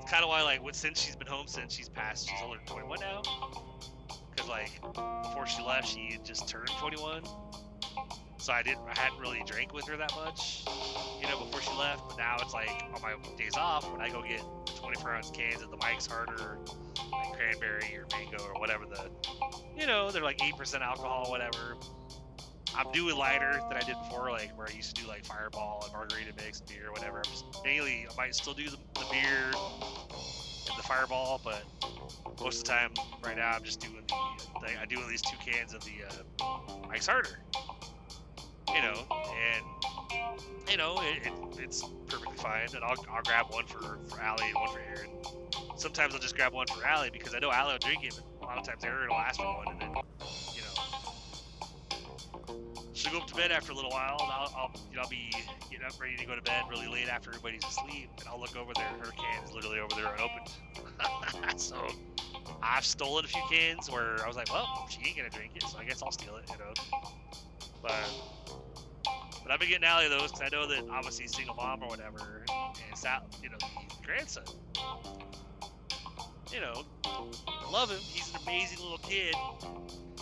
it's 0.00 0.10
kind 0.10 0.22
of 0.22 0.28
why, 0.28 0.42
like, 0.42 0.60
since 0.72 1.00
she's 1.00 1.16
been 1.16 1.28
home 1.28 1.46
since 1.46 1.74
she's 1.74 1.88
passed, 1.88 2.28
she's 2.28 2.40
only 2.44 2.58
21 2.66 3.00
now. 3.00 3.22
Because, 4.30 4.48
like, 4.48 4.80
before 5.22 5.46
she 5.46 5.62
left, 5.62 5.88
she 5.88 6.18
just 6.24 6.48
turned 6.48 6.68
21. 6.78 7.22
So 8.42 8.52
I 8.52 8.60
didn't, 8.60 8.80
I 8.88 8.98
hadn't 8.98 9.20
really 9.20 9.40
drank 9.46 9.72
with 9.72 9.86
her 9.86 9.96
that 9.96 10.12
much, 10.16 10.64
you 11.20 11.28
know, 11.28 11.38
before 11.38 11.62
she 11.62 11.70
left. 11.78 12.08
But 12.08 12.18
now 12.18 12.38
it's 12.40 12.52
like 12.52 12.70
on 12.92 13.00
my 13.00 13.14
days 13.38 13.56
off 13.56 13.88
when 13.88 14.00
I 14.00 14.10
go 14.10 14.20
get 14.20 14.42
24 14.80 15.14
ounce 15.14 15.30
cans 15.30 15.62
of 15.62 15.70
the 15.70 15.76
Mike's 15.76 16.06
Harder, 16.06 16.58
like 17.12 17.32
cranberry 17.34 17.96
or 17.96 18.04
mango 18.10 18.42
or 18.42 18.58
whatever 18.58 18.84
the, 18.84 19.08
you 19.78 19.86
know, 19.86 20.10
they're 20.10 20.24
like 20.24 20.38
8% 20.38 20.80
alcohol, 20.80 21.30
whatever. 21.30 21.76
I'm 22.76 22.90
doing 22.90 23.16
lighter 23.16 23.60
than 23.68 23.76
I 23.76 23.82
did 23.86 23.94
before, 24.02 24.32
like 24.32 24.58
where 24.58 24.66
I 24.68 24.72
used 24.72 24.96
to 24.96 25.02
do 25.02 25.06
like 25.08 25.24
Fireball 25.24 25.82
and 25.84 25.92
Margarita 25.92 26.32
mix 26.36 26.58
and 26.58 26.68
beer, 26.68 26.88
or 26.88 26.92
whatever. 26.92 27.18
I'm 27.18 27.30
just 27.30 27.62
daily. 27.62 28.08
I 28.10 28.16
might 28.16 28.34
still 28.34 28.54
do 28.54 28.68
the, 28.68 28.78
the 28.94 29.06
beer 29.08 29.52
and 29.54 30.76
the 30.76 30.82
Fireball, 30.82 31.40
but 31.44 31.62
most 32.40 32.58
of 32.58 32.64
the 32.64 32.70
time 32.70 32.90
right 33.22 33.36
now 33.36 33.52
I'm 33.52 33.62
just 33.62 33.78
doing 33.78 34.02
the. 34.08 34.14
the 34.66 34.80
I 34.80 34.86
do 34.86 34.98
at 34.98 35.06
least 35.06 35.28
two 35.30 35.36
cans 35.48 35.74
of 35.74 35.84
the 35.84 35.92
uh, 36.08 36.88
Mike's 36.88 37.06
Harder. 37.06 37.38
You 38.74 38.82
know, 38.82 39.04
and 39.10 39.64
you 40.70 40.76
know 40.76 40.96
it, 41.02 41.26
it, 41.26 41.32
it's 41.58 41.84
perfectly 42.06 42.36
fine. 42.36 42.68
And 42.74 42.82
I'll, 42.82 42.96
I'll 43.12 43.22
grab 43.22 43.46
one 43.50 43.66
for 43.66 43.98
for 44.08 44.20
Allie 44.20 44.46
and 44.46 44.54
one 44.54 44.72
for 44.72 44.80
Aaron. 44.80 45.10
Sometimes 45.76 46.14
I'll 46.14 46.20
just 46.20 46.36
grab 46.36 46.52
one 46.52 46.66
for 46.66 46.84
Allie 46.84 47.10
because 47.12 47.34
I 47.34 47.38
know 47.38 47.50
Allie 47.50 47.72
will 47.72 47.78
drink 47.78 48.04
it, 48.04 48.18
but 48.40 48.46
a 48.46 48.48
lot 48.48 48.58
of 48.58 48.66
times 48.66 48.84
Aaron 48.84 49.08
will 49.08 49.16
ask 49.16 49.36
for 49.40 49.46
one, 49.46 49.68
and 49.68 49.80
then 49.80 49.90
you 50.54 50.62
know 50.62 50.82
she'll 52.92 53.12
go 53.12 53.18
up 53.18 53.26
to 53.26 53.34
bed 53.34 53.50
after 53.50 53.72
a 53.72 53.74
little 53.74 53.90
while, 53.90 54.16
and 54.20 54.30
I'll, 54.30 54.52
I'll, 54.56 54.70
you 54.90 54.96
know, 54.96 55.02
I'll 55.02 55.08
be 55.08 55.30
getting 55.70 55.84
up, 55.86 56.00
ready 56.00 56.16
to 56.16 56.26
go 56.26 56.34
to 56.36 56.42
bed 56.42 56.62
really 56.70 56.86
late 56.86 57.08
after 57.08 57.30
everybody's 57.30 57.64
asleep, 57.64 58.10
and 58.18 58.28
I'll 58.28 58.40
look 58.40 58.56
over 58.56 58.72
there, 58.74 58.86
her 59.00 59.10
can 59.12 59.44
is 59.44 59.52
literally 59.54 59.80
over 59.80 59.94
there 59.94 60.14
unopened. 60.14 61.60
so 61.60 61.76
I've 62.62 62.84
stolen 62.84 63.24
a 63.24 63.28
few 63.28 63.42
cans 63.50 63.90
where 63.90 64.22
I 64.24 64.28
was 64.28 64.36
like, 64.36 64.52
well, 64.52 64.86
she 64.88 65.06
ain't 65.06 65.16
gonna 65.16 65.30
drink 65.30 65.52
it, 65.56 65.64
so 65.64 65.78
I 65.78 65.84
guess 65.84 66.02
I'll 66.02 66.12
steal 66.12 66.36
it, 66.36 66.44
you 66.50 66.58
know. 66.58 66.72
But 67.82 68.61
but 69.42 69.52
I've 69.52 69.60
been 69.60 69.68
getting 69.68 69.84
Allie 69.84 70.08
those 70.08 70.32
because 70.32 70.42
I 70.52 70.56
know 70.56 70.66
that 70.66 70.84
obviously 70.90 71.26
single 71.26 71.54
mom 71.54 71.82
or 71.82 71.88
whatever, 71.88 72.44
and 72.48 72.84
it's 72.90 73.04
out, 73.04 73.22
you 73.42 73.50
know, 73.50 73.56
the 73.60 74.06
grandson. 74.06 74.44
You 76.52 76.60
know, 76.60 76.82
I 77.04 77.70
love 77.70 77.90
him. 77.90 77.98
He's 77.98 78.30
an 78.30 78.40
amazing 78.42 78.78
little 78.78 78.98
kid, 78.98 79.34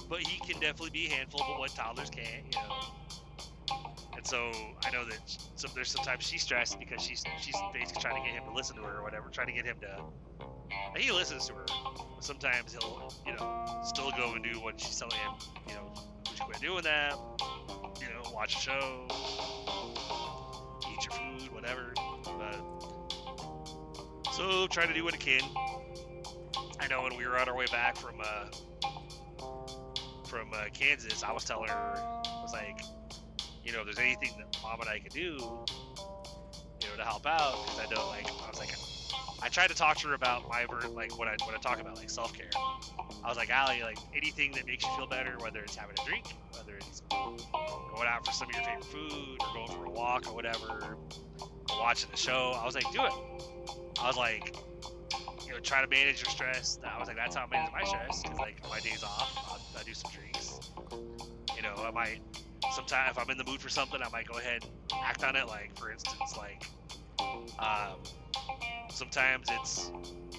but 0.08 0.20
he 0.20 0.38
can 0.40 0.60
definitely 0.60 0.90
be 0.90 1.06
a 1.06 1.10
handful, 1.10 1.40
but 1.46 1.58
what 1.58 1.70
toddlers 1.74 2.10
can't, 2.10 2.44
you 2.44 2.60
know. 2.60 2.76
And 4.16 4.26
so 4.26 4.52
I 4.84 4.90
know 4.90 5.04
that 5.06 5.18
some, 5.56 5.70
there's 5.74 5.90
sometimes 5.90 6.24
she's 6.24 6.42
stressed 6.42 6.78
because 6.78 7.02
she's 7.02 7.22
she's 7.40 7.56
basically 7.72 8.02
trying 8.02 8.22
to 8.22 8.28
get 8.28 8.36
him 8.36 8.44
to 8.48 8.54
listen 8.54 8.76
to 8.76 8.82
her 8.82 8.98
or 8.98 9.02
whatever, 9.02 9.28
trying 9.30 9.48
to 9.48 9.52
get 9.52 9.64
him 9.64 9.76
to. 9.80 10.04
He 10.96 11.10
listens 11.10 11.46
to 11.46 11.54
her, 11.54 11.66
sometimes 12.20 12.72
he'll 12.72 13.12
you 13.26 13.34
know 13.34 13.80
still 13.82 14.10
go 14.12 14.34
and 14.34 14.44
do 14.44 14.60
what 14.60 14.80
she's 14.80 14.98
telling 14.98 15.16
him. 15.16 15.32
You 15.68 15.74
know, 15.74 15.92
would 16.28 16.38
you 16.38 16.44
quit 16.44 16.60
doing 16.60 16.82
that? 16.82 17.14
You 18.00 18.08
know, 18.08 18.30
watch 18.32 18.56
a 18.56 18.58
show, 18.58 19.06
eat 20.90 21.04
your 21.04 21.12
food, 21.12 21.52
whatever. 21.52 21.92
But 22.24 22.60
so 24.32 24.66
try 24.66 24.86
to 24.86 24.94
do 24.94 25.04
what 25.04 25.14
it 25.14 25.20
can. 25.20 25.42
I 26.80 26.88
know 26.88 27.02
when 27.02 27.16
we 27.16 27.26
were 27.26 27.38
on 27.38 27.48
our 27.48 27.56
way 27.56 27.66
back 27.70 27.96
from 27.96 28.20
uh, 28.20 28.46
from 30.28 30.52
uh, 30.54 30.66
Kansas, 30.72 31.22
I 31.22 31.32
was 31.32 31.44
telling 31.44 31.68
her, 31.68 31.94
I 31.98 32.42
was 32.42 32.52
like, 32.52 32.80
you 33.64 33.72
know, 33.72 33.80
if 33.80 33.86
there's 33.86 33.98
anything 33.98 34.30
that 34.38 34.56
mom 34.62 34.80
and 34.80 34.88
I 34.88 35.00
could 35.00 35.12
do, 35.12 35.20
you 36.80 36.88
know, 36.88 36.96
to 36.96 37.04
help 37.04 37.26
out, 37.26 37.66
because 37.66 37.80
I 37.80 37.94
know, 37.94 38.08
like, 38.08 38.30
I 38.30 38.48
was 38.48 38.58
like, 38.58 38.70
I 39.42 39.48
tried 39.48 39.68
to 39.68 39.74
talk 39.74 39.96
to 39.98 40.08
her 40.08 40.14
about 40.14 40.48
my 40.48 40.66
like 40.94 41.18
what 41.18 41.28
I 41.28 41.36
what 41.44 41.54
I 41.54 41.58
talk 41.58 41.80
about, 41.80 41.96
like 41.96 42.10
self 42.10 42.32
care. 42.32 42.50
I 43.24 43.28
was 43.28 43.36
like, 43.36 43.50
Allie, 43.50 43.82
like 43.82 43.98
anything 44.14 44.52
that 44.52 44.66
makes 44.66 44.84
you 44.84 44.90
feel 44.96 45.06
better, 45.06 45.36
whether 45.40 45.60
it's 45.60 45.76
having 45.76 45.96
a 46.00 46.06
drink, 46.06 46.26
whether 46.70 46.78
it's 46.88 47.02
going 47.10 48.08
out 48.08 48.24
for 48.24 48.32
some 48.32 48.48
of 48.48 48.54
your 48.54 48.64
favorite 48.64 48.84
food, 48.84 49.38
or 49.40 49.54
going 49.54 49.68
for 49.68 49.84
a 49.86 49.90
walk 49.90 50.28
or 50.28 50.34
whatever, 50.34 50.66
or 50.66 50.98
watching 51.70 52.10
the 52.10 52.16
show. 52.16 52.56
I 52.60 52.64
was 52.64 52.74
like, 52.74 52.90
do 52.92 53.04
it. 53.04 53.12
I 54.00 54.06
was 54.06 54.16
like, 54.16 54.54
you 55.46 55.52
know, 55.52 55.60
try 55.60 55.82
to 55.82 55.88
manage 55.88 56.22
your 56.22 56.30
stress. 56.30 56.78
I 56.84 56.98
was 56.98 57.08
like, 57.08 57.16
that's 57.16 57.36
how 57.36 57.44
I 57.44 57.48
manage 57.50 57.72
my 57.72 57.84
stress. 57.84 58.22
Cause 58.22 58.38
like 58.38 58.60
my 58.68 58.80
days 58.80 59.02
off, 59.02 59.32
I'll, 59.48 59.78
I'll 59.78 59.84
do 59.84 59.94
some 59.94 60.10
drinks. 60.12 60.70
You 61.56 61.62
know, 61.62 61.74
I 61.76 61.90
might 61.90 62.20
sometimes 62.72 63.16
if 63.16 63.18
I'm 63.18 63.30
in 63.30 63.38
the 63.38 63.44
mood 63.44 63.60
for 63.60 63.68
something, 63.68 64.00
I 64.02 64.08
might 64.10 64.26
go 64.26 64.38
ahead 64.38 64.62
and 64.64 65.00
act 65.04 65.24
on 65.24 65.36
it. 65.36 65.46
Like 65.46 65.76
for 65.78 65.90
instance, 65.90 66.36
like 66.36 66.66
um, 67.58 67.98
sometimes 68.92 69.46
it's 69.50 69.90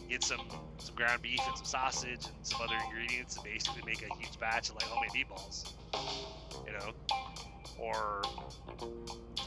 get 0.10 0.24
some 0.24 0.42
some 0.78 0.96
ground 0.96 1.22
beef 1.22 1.40
and 1.48 1.58
some 1.58 1.66
sausage 1.66 2.26
and 2.26 2.36
some 2.46 2.62
other 2.62 2.76
ingredients 2.86 3.36
and 3.36 3.46
basically 3.46 3.82
make 3.86 4.02
a 4.02 4.16
huge 4.18 4.38
batch 4.40 4.70
of 4.70 4.76
like 4.76 4.84
homemade 4.84 5.12
meatballs. 5.16 5.74
You 6.66 6.74
know, 6.74 6.92
or 7.80 8.22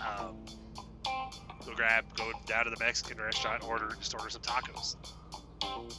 um, 0.01 0.45
go 1.67 1.75
grab, 1.75 2.05
go 2.17 2.31
down 2.47 2.65
to 2.65 2.71
the 2.71 2.77
Mexican 2.81 3.19
restaurant, 3.21 3.63
order 3.65 3.95
just 3.99 4.15
order 4.15 4.31
some 4.31 4.43
tacos. 4.43 4.97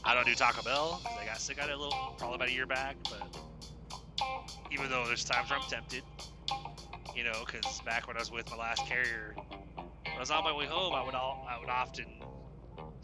I 0.03 0.13
don't 0.13 0.25
do 0.25 0.35
Taco 0.35 0.61
Bell 0.61 0.99
because 1.03 1.17
I 1.19 1.25
got 1.25 1.39
sick 1.39 1.57
of 1.57 1.69
it 1.69 1.73
a 1.73 1.77
little, 1.77 2.15
probably 2.17 2.35
about 2.35 2.47
a 2.49 2.53
year 2.53 2.65
back. 2.65 2.95
But 3.03 3.37
even 4.71 4.89
though 4.89 5.05
there's 5.05 5.23
times 5.23 5.49
where 5.49 5.59
I'm 5.59 5.69
tempted, 5.69 6.03
you 7.15 7.23
know, 7.23 7.43
because 7.45 7.81
back 7.81 8.07
when 8.07 8.15
I 8.17 8.19
was 8.19 8.31
with 8.31 8.49
my 8.51 8.57
last 8.57 8.85
carrier, 8.85 9.35
when 9.75 10.15
I 10.15 10.19
was 10.19 10.31
on 10.31 10.43
my 10.43 10.55
way 10.55 10.65
home, 10.65 10.93
I 10.93 11.03
would 11.03 11.15
all 11.15 11.47
I 11.49 11.59
would 11.59 11.69
often 11.69 12.05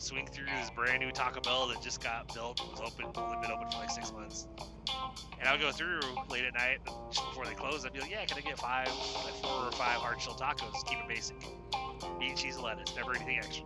swing 0.01 0.27
through 0.27 0.45
this 0.45 0.69
brand 0.71 0.99
new 0.99 1.11
Taco 1.11 1.41
Bell 1.41 1.67
that 1.67 1.81
just 1.81 2.01
got 2.01 2.33
built, 2.33 2.59
was 2.71 2.81
open, 2.81 3.11
only 3.15 3.37
been 3.41 3.51
open 3.51 3.69
for 3.69 3.77
like 3.77 3.91
six 3.91 4.11
months. 4.11 4.47
And 5.39 5.47
I 5.47 5.51
would 5.51 5.61
go 5.61 5.71
through 5.71 5.99
late 6.29 6.43
at 6.43 6.53
night, 6.53 6.79
just 7.11 7.25
before 7.29 7.45
they 7.45 7.53
close. 7.53 7.85
I'd 7.85 7.93
be 7.93 7.99
like, 7.99 8.11
"Yeah, 8.11 8.25
can 8.25 8.37
I 8.37 8.41
get 8.41 8.59
five, 8.59 8.87
like 9.23 9.35
four 9.35 9.67
or 9.67 9.71
five 9.71 9.97
hard 9.97 10.19
shell 10.21 10.35
tacos? 10.35 10.85
Keep 10.87 10.99
it 10.99 11.07
basic. 11.07 11.37
Meat, 12.19 12.35
cheese, 12.35 12.55
and 12.55 12.63
lettuce. 12.63 12.95
Never 12.95 13.15
anything 13.15 13.37
extra." 13.37 13.65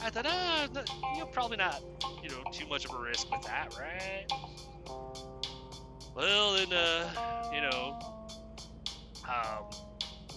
I 0.00 0.10
thought, 0.10 0.26
ah, 0.26 0.68
no, 0.74 0.82
you 1.14 1.20
know, 1.20 1.26
probably 1.26 1.56
not, 1.56 1.80
you 2.22 2.28
know, 2.28 2.42
too 2.52 2.66
much 2.66 2.84
of 2.84 2.92
a 2.92 2.98
risk 2.98 3.30
with 3.30 3.42
that, 3.42 3.74
right? 3.78 4.26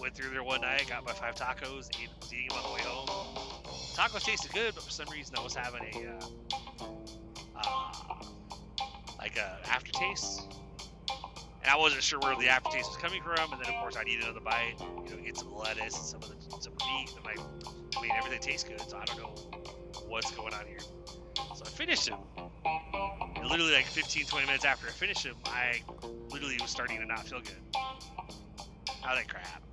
Went 0.06 0.14
through 0.14 0.30
there 0.30 0.44
one 0.44 0.60
night, 0.60 0.86
got 0.88 1.04
my 1.04 1.10
five 1.10 1.34
tacos, 1.34 1.88
ate, 2.00 2.08
was 2.20 2.32
eating 2.32 2.46
them 2.50 2.58
on 2.58 2.70
the 2.70 2.74
way 2.76 2.80
home. 2.82 3.08
Tacos 3.96 4.22
tasted 4.22 4.52
good, 4.52 4.72
but 4.72 4.84
for 4.84 4.90
some 4.90 5.08
reason 5.08 5.34
I 5.36 5.42
was 5.42 5.52
having 5.52 5.82
a, 5.82 6.06
uh, 6.06 6.86
uh, 7.56 7.92
like 9.18 9.36
a 9.36 9.58
aftertaste. 9.68 10.42
And 11.10 11.72
I 11.72 11.76
wasn't 11.76 12.04
sure 12.04 12.20
where 12.20 12.36
the 12.36 12.48
aftertaste 12.48 12.88
was 12.88 12.98
coming 12.98 13.20
from, 13.20 13.52
and 13.52 13.60
then 13.60 13.74
of 13.74 13.80
course 13.80 13.96
I 13.96 14.04
needed 14.04 14.22
another 14.22 14.38
bite, 14.38 14.76
you 14.78 15.16
know, 15.16 15.22
get 15.24 15.36
some 15.36 15.52
lettuce 15.52 15.98
and 15.98 16.06
some 16.06 16.22
of 16.22 16.28
the 16.28 16.36
some 16.60 16.74
meat. 16.86 17.10
I'm 17.18 17.24
like, 17.24 17.40
I 17.96 18.00
mean, 18.00 18.12
everything 18.16 18.38
tastes 18.38 18.62
good, 18.62 18.80
so 18.80 18.98
I 18.98 19.04
don't 19.06 19.18
know 19.18 19.34
what's 20.06 20.30
going 20.30 20.54
on 20.54 20.66
here. 20.66 20.78
So 20.78 21.64
I 21.66 21.68
finished 21.70 22.06
them. 22.06 22.20
And 23.34 23.48
literally 23.48 23.72
like 23.72 23.86
15, 23.86 24.26
20 24.26 24.46
minutes 24.46 24.64
after 24.64 24.86
I 24.86 24.90
finished 24.90 25.24
them, 25.24 25.34
I 25.46 25.80
literally 26.30 26.58
was 26.60 26.70
starting 26.70 27.00
to 27.00 27.06
not 27.06 27.26
feel 27.26 27.40
good. 27.40 27.58
I 27.74 29.10
was 29.10 29.16
like, 29.16 29.28
crap. 29.28 29.65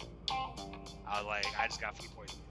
I 1.14 1.18
was 1.18 1.28
like, 1.28 1.46
I 1.60 1.68
just 1.68 1.80
got 1.80 1.96
food 1.96 2.10
poisoning. 2.16 2.44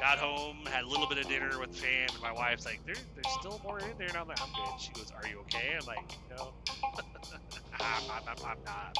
Got 0.00 0.18
home, 0.18 0.66
had 0.66 0.82
a 0.82 0.88
little 0.88 1.06
bit 1.06 1.18
of 1.18 1.28
dinner 1.28 1.56
with 1.60 1.70
the 1.70 1.78
fam, 1.78 2.08
and 2.12 2.20
my 2.20 2.32
wife's 2.32 2.66
like, 2.66 2.80
there, 2.84 2.96
there's 2.96 3.34
still 3.38 3.60
more 3.62 3.78
in 3.78 3.96
there. 3.96 4.08
And 4.08 4.16
I'm 4.16 4.26
like, 4.26 4.42
I'm 4.42 4.48
good. 4.48 4.80
She 4.80 4.92
goes, 4.92 5.12
Are 5.12 5.28
you 5.28 5.38
okay? 5.42 5.76
I'm 5.78 5.86
like, 5.86 6.18
No. 6.36 6.52
I'm, 6.98 7.04
ah, 7.80 8.02
I'm, 8.10 8.28
I'm, 8.28 8.44
I'm 8.44 8.64
not. 8.64 8.96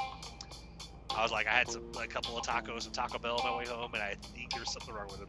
I 1.17 1.23
was 1.23 1.33
like, 1.33 1.49
I 1.49 1.51
had 1.51 1.69
some 1.69 1.91
a 2.01 2.07
couple 2.07 2.39
of 2.39 2.45
tacos 2.45 2.85
from 2.85 2.93
Taco 2.93 3.19
Bell 3.19 3.41
on 3.43 3.51
my 3.51 3.59
way 3.59 3.67
home, 3.67 3.91
and 3.93 4.03
I 4.03 4.15
think 4.33 4.53
there's 4.55 4.73
something 4.73 4.95
wrong 4.95 5.09
with 5.11 5.19
them. 5.19 5.29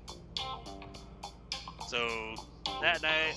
So 1.87 2.35
that 2.81 3.01
night, 3.01 3.33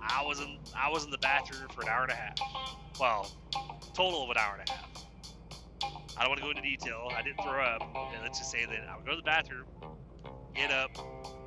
I 0.00 0.22
was 0.24 0.38
in 0.38 0.58
I 0.76 0.90
was 0.90 1.04
in 1.04 1.10
the 1.10 1.18
bathroom 1.18 1.68
for 1.74 1.82
an 1.82 1.88
hour 1.88 2.04
and 2.04 2.12
a 2.12 2.14
half. 2.14 2.38
Well, 3.00 3.30
total 3.94 4.22
of 4.22 4.30
an 4.30 4.36
hour 4.38 4.58
and 4.60 4.68
a 4.68 4.72
half. 4.72 4.93
I 6.16 6.20
don't 6.22 6.30
want 6.30 6.40
to 6.40 6.44
go 6.44 6.50
into 6.50 6.62
detail. 6.62 7.08
I 7.16 7.22
didn't 7.22 7.42
throw 7.42 7.62
up. 7.62 7.82
And 8.14 8.22
let's 8.22 8.38
just 8.38 8.50
say 8.50 8.64
that 8.64 8.88
I 8.88 8.96
would 8.96 9.04
go 9.04 9.12
to 9.12 9.16
the 9.16 9.22
bathroom, 9.22 9.66
get 10.54 10.70
up. 10.70 10.90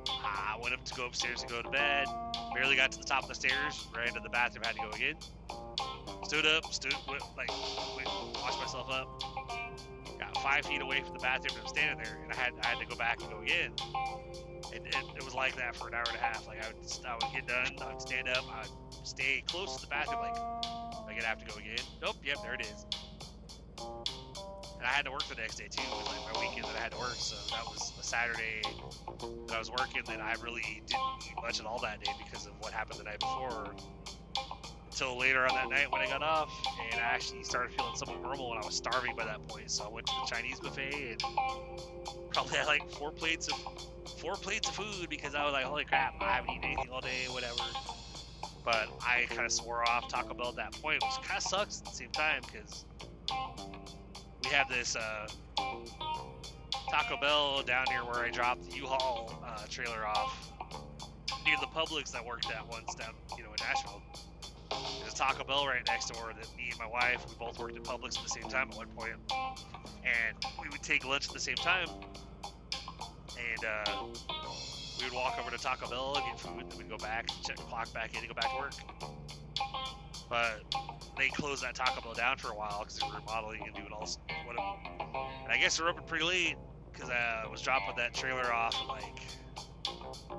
I 0.08 0.58
went 0.60 0.74
up 0.74 0.84
to 0.84 0.94
go 0.94 1.06
upstairs 1.06 1.42
and 1.42 1.50
go 1.50 1.62
to 1.62 1.70
bed. 1.70 2.06
Barely 2.54 2.76
got 2.76 2.92
to 2.92 2.98
the 2.98 3.04
top 3.04 3.22
of 3.22 3.28
the 3.28 3.34
stairs. 3.34 3.88
Ran 3.96 4.12
to 4.14 4.20
the 4.20 4.28
bathroom. 4.28 4.64
Had 4.64 4.76
to 4.76 4.82
go 4.82 4.90
again. 4.90 5.14
Stood 6.24 6.46
up. 6.46 6.72
Stood 6.72 6.94
went, 7.08 7.22
like 7.36 7.50
went, 7.96 8.08
washed 8.34 8.58
myself 8.60 8.90
up. 8.90 9.22
Got 10.18 10.36
five 10.42 10.66
feet 10.66 10.82
away 10.82 11.00
from 11.00 11.14
the 11.14 11.20
bathroom 11.20 11.54
and 11.56 11.62
I'm 11.62 11.68
standing 11.68 12.04
there, 12.04 12.18
and 12.22 12.32
I 12.32 12.36
had 12.36 12.52
I 12.62 12.66
had 12.66 12.78
to 12.80 12.86
go 12.86 12.96
back 12.96 13.22
and 13.22 13.30
go 13.30 13.40
again. 13.40 13.72
And, 14.74 14.84
and 14.84 15.16
it 15.16 15.24
was 15.24 15.34
like 15.34 15.56
that 15.56 15.76
for 15.76 15.88
an 15.88 15.94
hour 15.94 16.04
and 16.08 16.16
a 16.16 16.20
half. 16.20 16.46
Like 16.46 16.62
I 16.62 16.68
would 16.68 17.06
I 17.06 17.14
would 17.14 17.32
get 17.32 17.46
done. 17.46 17.76
I 17.80 17.92
would 17.92 18.02
stand 18.02 18.28
up. 18.28 18.44
I 18.52 18.62
would 18.62 19.06
stay 19.06 19.42
close 19.46 19.76
to 19.76 19.82
the 19.82 19.86
bathroom. 19.86 20.20
Like 20.20 20.36
I'm 20.36 21.14
gonna 21.14 21.24
have 21.24 21.38
to 21.38 21.46
go 21.46 21.54
again? 21.58 21.84
Nope. 22.02 22.16
Yep. 22.22 22.36
There 22.42 22.54
it 22.54 22.62
is 22.62 22.84
I 24.88 24.92
had 24.92 25.04
to 25.04 25.10
work 25.10 25.28
the 25.28 25.34
next 25.34 25.56
day 25.56 25.68
too. 25.70 25.82
Like 26.06 26.32
my 26.32 26.40
weekend 26.40 26.64
that 26.64 26.76
I 26.76 26.80
had 26.80 26.92
to 26.92 26.98
work, 26.98 27.16
so 27.16 27.36
that 27.54 27.64
was 27.66 27.92
a 28.00 28.02
Saturday 28.02 28.62
that 28.64 29.54
I 29.54 29.58
was 29.58 29.70
working. 29.70 30.00
Then 30.06 30.20
I 30.20 30.34
really 30.42 30.62
didn't 30.86 31.28
eat 31.28 31.34
much 31.42 31.60
at 31.60 31.66
all 31.66 31.78
that 31.80 32.02
day 32.02 32.10
because 32.24 32.46
of 32.46 32.54
what 32.58 32.72
happened 32.72 32.98
the 32.98 33.04
night 33.04 33.20
before. 33.20 33.74
Until 34.86 35.18
later 35.18 35.46
on 35.46 35.54
that 35.54 35.68
night 35.68 35.92
when 35.92 36.00
I 36.00 36.06
got 36.06 36.22
off, 36.22 36.50
and 36.90 37.00
I 37.00 37.04
actually 37.04 37.44
started 37.44 37.76
feeling 37.76 37.94
somewhat 37.96 38.22
normal, 38.22 38.54
and 38.54 38.62
I 38.62 38.66
was 38.66 38.76
starving 38.76 39.14
by 39.14 39.26
that 39.26 39.46
point. 39.46 39.70
So 39.70 39.84
I 39.84 39.88
went 39.88 40.06
to 40.06 40.12
the 40.22 40.34
Chinese 40.34 40.58
buffet 40.58 41.10
and 41.10 41.22
probably 42.32 42.56
had 42.56 42.66
like 42.66 42.90
four 42.92 43.12
plates 43.12 43.46
of 43.48 43.58
four 44.18 44.36
plates 44.36 44.70
of 44.70 44.74
food 44.74 45.10
because 45.10 45.34
I 45.34 45.44
was 45.44 45.52
like, 45.52 45.66
holy 45.66 45.84
crap, 45.84 46.14
I 46.20 46.32
haven't 46.32 46.50
eaten 46.50 46.64
anything 46.64 46.90
all 46.90 47.02
day, 47.02 47.26
whatever. 47.28 47.62
But 48.64 48.88
I 49.06 49.26
kind 49.28 49.44
of 49.44 49.52
swore 49.52 49.86
off 49.86 50.08
Taco 50.08 50.32
Bell 50.32 50.48
at 50.48 50.56
that 50.56 50.72
point, 50.80 51.02
which 51.02 51.28
kind 51.28 51.36
of 51.36 51.42
sucks 51.42 51.80
at 51.80 51.84
the 51.84 51.92
same 51.92 52.10
time 52.10 52.40
because 52.50 52.86
we 54.48 54.54
have 54.54 54.68
this 54.68 54.96
uh, 54.96 55.28
Taco 56.90 57.20
Bell 57.20 57.62
down 57.62 57.84
near 57.90 58.00
where 58.00 58.24
I 58.24 58.30
dropped 58.30 58.70
the 58.70 58.76
U-Haul 58.76 59.42
uh, 59.46 59.66
trailer 59.68 60.06
off 60.06 60.50
near 61.44 61.56
the 61.60 61.66
Publix 61.66 62.12
that 62.12 62.24
worked 62.24 62.50
at 62.50 62.66
once 62.66 62.94
down, 62.94 63.12
you 63.36 63.44
know, 63.44 63.50
in 63.50 63.56
Nashville. 63.60 64.02
There's 65.00 65.12
a 65.12 65.16
Taco 65.16 65.44
Bell 65.44 65.66
right 65.66 65.86
next 65.86 66.14
door 66.14 66.32
that 66.34 66.56
me 66.56 66.70
and 66.70 66.78
my 66.78 66.86
wife, 66.86 67.26
we 67.28 67.34
both 67.38 67.58
worked 67.58 67.76
at 67.76 67.82
Publix 67.82 68.16
at 68.16 68.22
the 68.22 68.30
same 68.30 68.48
time 68.48 68.70
at 68.70 68.76
one 68.76 68.86
point, 68.96 69.12
and 69.30 70.36
we 70.62 70.68
would 70.70 70.82
take 70.82 71.04
lunch 71.04 71.26
at 71.26 71.34
the 71.34 71.40
same 71.40 71.56
time, 71.56 71.88
and 73.36 73.64
uh, 73.64 74.04
we 74.98 75.04
would 75.04 75.14
walk 75.14 75.38
over 75.38 75.50
to 75.50 75.58
Taco 75.58 75.90
Bell 75.90 76.14
and 76.16 76.24
get 76.24 76.40
food, 76.40 76.62
and 76.62 76.72
then 76.72 76.78
we'd 76.78 76.88
go 76.88 76.96
back, 76.98 77.28
check 77.46 77.56
clock 77.56 77.92
back 77.92 78.14
in, 78.14 78.20
and 78.20 78.28
go 78.28 78.34
back 78.34 78.50
to 78.50 78.56
work. 78.56 78.72
But 80.30 80.62
they 81.18 81.28
closed 81.28 81.62
that 81.64 81.74
Taco 81.74 82.00
Bell 82.00 82.14
down 82.14 82.36
for 82.38 82.52
a 82.52 82.56
while 82.56 82.80
because 82.80 82.96
they 82.96 83.06
were 83.06 83.18
remodeling 83.18 83.62
and 83.66 83.74
doing 83.74 83.90
all 83.92 84.08
whatever. 84.46 84.66
And 85.44 85.52
I 85.52 85.58
guess 85.58 85.76
they're 85.76 85.88
open 85.88 86.04
pretty 86.04 86.24
late 86.24 86.56
because 86.92 87.10
I 87.10 87.46
was 87.50 87.60
dropping 87.60 87.96
that 87.96 88.14
trailer 88.14 88.52
off 88.52 88.76
like 88.88 89.20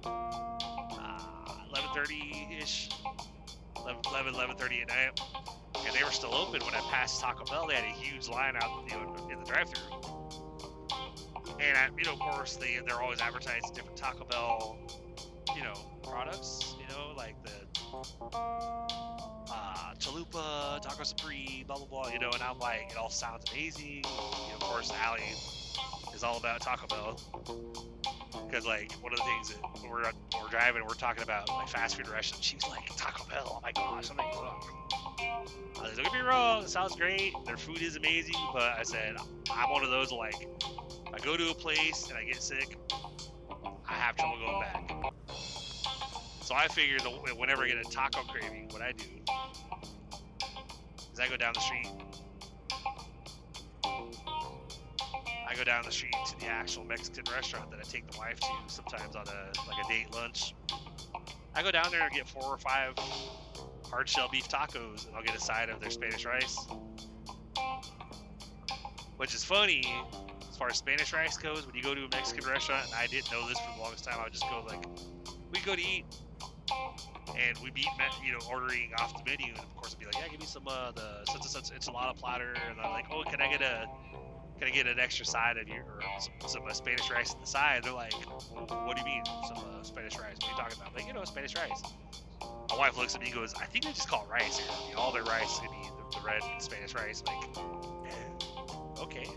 uh, 0.06 1.20
11:30 1.76 2.62
ish, 2.62 2.89
11 3.78 4.34
11:30 4.34 4.82
at 4.82 4.88
night, 4.88 5.20
and 5.86 5.96
they 5.96 6.04
were 6.04 6.12
still 6.12 6.34
open 6.34 6.62
when 6.62 6.74
I 6.74 6.82
passed 6.89 7.22
Taco 7.22 7.46
Bell. 7.46 7.68
They 7.68 7.76
had 7.76 7.84
a 7.84 7.88
huge 7.88 8.30
line 8.30 8.56
out 8.56 8.89
in 8.92 9.39
the 9.39 9.46
drive-through. 9.46 10.02
And 11.60 11.78
I, 11.78 11.89
you 11.98 12.06
know, 12.06 12.13
of 12.13 12.20
course, 12.20 12.56
they 12.56 12.80
they're 12.88 13.02
always 13.02 13.20
advertising 13.20 13.72
different 13.74 13.98
Taco 13.98 14.26
Bell, 14.26 14.78
you 15.56 15.63
know, 15.63 15.74
products. 16.04 16.76
You 16.80 16.88
know, 16.96 17.13
like 17.18 17.36
the 17.44 19.38
uh, 19.52 19.94
chalupa, 20.00 20.82
taco 20.82 21.04
supreme, 21.04 21.66
blah 21.68 21.78
blah 21.78 21.86
blah. 21.86 22.08
You 22.10 22.20
know, 22.20 22.30
and 22.32 22.42
I'm 22.42 22.60
like, 22.60 22.92
it 22.92 22.98
all 22.98 23.10
sounds 23.10 23.50
amazing. 23.52 24.02
Know, 24.04 24.56
of 24.56 24.60
course, 24.60 24.92
Allie 25.04 25.22
is 26.14 26.24
all 26.24 26.38
about 26.38 26.62
Taco 26.62 26.88
Bell 26.88 27.20
because 28.48 28.66
like 28.66 28.92
one 29.02 29.14
of 29.14 29.20
the 29.20 29.26
things 29.26 29.50
that 29.50 29.90
we're 29.90 30.04
we're 30.42 30.50
driving, 30.50 30.84
we're 30.84 30.94
talking 30.94 31.24
about 31.24 31.48
like 31.50 31.68
fast 31.68 31.96
food 31.96 32.08
restaurants. 32.08 32.46
She's 32.46 32.64
like 32.68 32.86
Taco 32.98 33.24
Bell. 33.30 33.58
Oh 33.58 33.60
my 33.62 33.72
gosh, 33.72 34.10
I'm 34.10 34.18
like, 34.18 34.28
oh. 34.34 34.60
don't 35.78 36.04
get 36.04 36.14
me 36.14 36.20
wrong, 36.20 36.64
it 36.64 36.70
sounds 36.70 36.96
great. 36.96 37.34
Their 37.46 37.58
food 37.58 37.82
is 37.82 37.96
amazing, 37.96 38.36
but 38.54 38.64
I 38.78 38.84
said 38.84 39.16
I'm 39.52 39.72
one 39.72 39.84
of 39.84 39.90
those 39.90 40.12
like 40.12 40.48
I 41.14 41.20
go 41.20 41.38
to 41.38 41.50
a 41.50 41.56
place 41.56 42.10
and 42.10 42.18
I 42.18 42.24
get 42.24 42.42
sick, 42.42 42.78
I 43.88 43.94
have 43.94 44.16
trouble 44.16 44.38
going 44.40 44.62
back. 44.62 44.99
So 46.50 46.56
I 46.56 46.68
figured 46.68 47.04
whenever 47.38 47.64
I 47.64 47.68
get 47.68 47.78
a 47.78 47.84
taco 47.84 48.24
craving, 48.24 48.70
what 48.72 48.82
I 48.82 48.92
do 48.92 49.06
is 51.14 51.20
I 51.20 51.28
go 51.28 51.38
down 51.38 51.54
the 51.54 51.60
street. 51.60 51.88
I 55.48 55.54
go 55.54 55.64
down 55.64 55.84
the 55.86 55.92
street 55.92 56.16
to 56.32 56.40
the 56.40 56.48
actual 56.48 56.86
Mexican 56.86 57.32
restaurant 57.32 57.70
that 57.70 57.80
I 57.80 57.84
take 57.84 58.10
the 58.10 58.18
wife 58.18 58.40
to 58.40 58.48
sometimes 58.66 59.16
on 59.16 59.26
a 59.28 59.70
like 59.70 59.86
a 59.86 59.88
date 59.88 60.12
lunch. 60.12 60.56
I 61.54 61.62
go 61.62 61.70
down 61.70 61.92
there 61.92 62.02
and 62.02 62.12
get 62.12 62.28
four 62.28 62.46
or 62.46 62.58
five 62.58 62.96
hard 63.86 64.10
shell 64.10 64.28
beef 64.32 64.48
tacos, 64.48 65.06
and 65.06 65.16
I'll 65.16 65.22
get 65.22 65.36
a 65.36 65.40
side 65.40 65.70
of 65.70 65.80
their 65.80 65.92
Spanish 65.92 66.26
rice. 66.26 66.58
Which 69.18 69.36
is 69.36 69.44
funny, 69.44 69.84
as 70.50 70.58
far 70.58 70.70
as 70.70 70.78
Spanish 70.78 71.14
rice 71.14 71.38
goes, 71.38 71.68
when 71.68 71.76
you 71.76 71.84
go 71.84 71.94
to 71.94 72.06
a 72.06 72.10
Mexican 72.10 72.50
restaurant, 72.50 72.88
and 72.88 72.96
I 72.96 73.06
didn't 73.06 73.32
know 73.32 73.48
this 73.48 73.60
for 73.60 73.72
the 73.76 73.84
longest 73.84 74.06
time, 74.06 74.16
I 74.20 74.24
would 74.24 74.34
just 74.34 74.50
go 74.50 74.66
like, 74.68 74.84
we 75.52 75.60
we 75.60 75.66
go 75.66 75.76
to 75.76 75.82
eat, 75.82 76.06
and 77.38 77.58
we'd 77.63 77.73
be 77.73 77.88
you 78.23 78.32
know 78.32 78.39
ordering 78.49 78.91
off 78.99 79.13
the 79.13 79.29
menu, 79.29 79.53
and 79.53 79.60
of 79.60 79.75
course 79.75 79.93
I'd 79.93 79.99
be 79.99 80.05
like, 80.05 80.15
yeah, 80.15 80.27
give 80.29 80.39
me 80.39 80.45
some 80.45 80.67
uh, 80.67 80.91
the 80.91 81.25
such 81.25 81.41
and 81.41 81.45
such 81.45 81.71
enchilada 81.71 82.17
platter, 82.17 82.53
and 82.69 82.79
I'm 82.82 82.91
like, 82.91 83.05
oh, 83.12 83.23
can 83.23 83.41
I 83.41 83.49
get 83.49 83.62
a 83.62 83.88
can 84.60 84.67
I 84.67 84.71
get 84.71 84.88
an 84.88 84.99
extra 84.99 85.25
side 85.25 85.58
of 85.58 85.67
your 85.69 85.84
or 85.84 86.01
some, 86.19 86.34
some 86.47 86.63
uh, 86.67 86.73
Spanish 86.73 87.10
rice 87.10 87.34
at 87.34 87.39
the 87.39 87.47
side? 87.47 87.84
They're 87.84 87.93
like, 87.93 88.13
well, 88.29 88.65
what 88.86 88.97
do 88.97 89.01
you 89.01 89.08
mean 89.08 89.23
some 89.25 89.58
uh, 89.58 89.84
Spanish 89.84 90.17
rice? 90.17 90.36
What 90.41 90.47
are 90.47 90.51
you 90.51 90.58
talking 90.58 90.77
about? 90.77 90.89
I'm 90.89 90.95
like, 90.95 91.08
you 91.08 91.13
know, 91.13 91.23
Spanish 91.23 91.55
rice. 91.55 91.82
My 92.69 92.77
wife 92.77 92.97
looks 92.97 93.15
at 93.15 93.21
me 93.21 93.27
and 93.27 93.36
goes, 93.36 93.53
I 93.55 93.65
think 93.65 93.86
they 93.86 93.91
just 93.91 94.10
call 94.10 94.25
it 94.25 94.32
rice 94.32 94.60
here. 94.60 94.97
All 94.97 95.12
their 95.12 95.23
rice 95.23 95.53
is 95.53 95.60
gonna 95.60 95.71
be 95.71 95.88
the, 95.88 96.19
the 96.19 96.25
red 96.25 96.41
Spanish 96.62 96.93
rice. 96.93 97.23
I'm 97.25 97.39
like, 97.39 97.58
okay. 98.99 99.27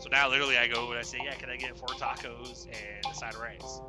So 0.00 0.08
now 0.10 0.28
literally 0.30 0.56
I 0.56 0.68
go 0.68 0.88
and 0.90 0.98
I 0.98 1.02
say, 1.02 1.18
yeah, 1.22 1.34
can 1.34 1.50
I 1.50 1.56
get 1.56 1.76
four 1.76 1.88
tacos 1.88 2.66
and 2.66 3.04
a 3.10 3.14
side 3.14 3.34
of 3.34 3.40
rice? 3.40 3.80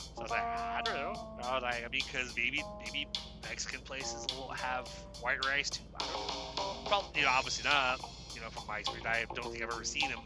So 0.00 0.12
I 0.18 0.22
was 0.22 0.30
like, 0.30 0.40
I 0.42 0.80
don't 0.84 0.94
know. 0.94 1.12
I 1.42 1.54
was 1.54 1.62
like, 1.62 1.84
I 1.84 1.88
mean, 1.88 2.02
because 2.06 2.34
maybe 2.36 2.62
maybe 2.84 3.06
Mexican 3.42 3.80
places 3.82 4.26
will 4.36 4.50
have 4.50 4.88
white 5.20 5.44
rice 5.46 5.70
too. 5.70 5.84
I 5.96 6.06
don't. 6.06 6.86
Probably, 6.86 7.20
you 7.20 7.26
know, 7.26 7.32
obviously 7.32 7.68
not. 7.68 8.00
You 8.34 8.40
know, 8.40 8.48
from 8.50 8.64
my 8.68 8.78
experience, 8.78 9.06
I 9.06 9.24
don't 9.34 9.50
think 9.50 9.62
I've 9.62 9.70
ever 9.70 9.84
seen 9.84 10.08
them 10.08 10.20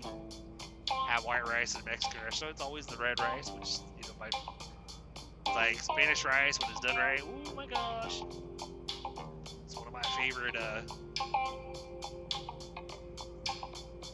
have 1.09 1.25
white 1.25 1.47
rice 1.47 1.75
in 1.75 1.81
a 1.81 1.85
Mexican 1.85 2.21
restaurant. 2.25 2.53
It's 2.53 2.63
always 2.63 2.87
the 2.87 2.97
red 2.97 3.19
rice, 3.21 3.51
which 3.51 3.79
you 3.99 4.05
know, 4.05 4.15
my 4.19 4.31
like 5.55 5.81
Spanish 5.81 6.25
rice 6.25 6.59
when 6.61 6.71
it's 6.71 6.81
done 6.81 6.97
right. 6.97 7.21
Oh 7.23 7.55
my 7.55 7.67
gosh, 7.67 8.23
it's 9.65 9.77
one 9.77 9.87
of 9.87 9.93
my 9.93 10.03
favorite 10.19 10.57
uh, 10.57 10.83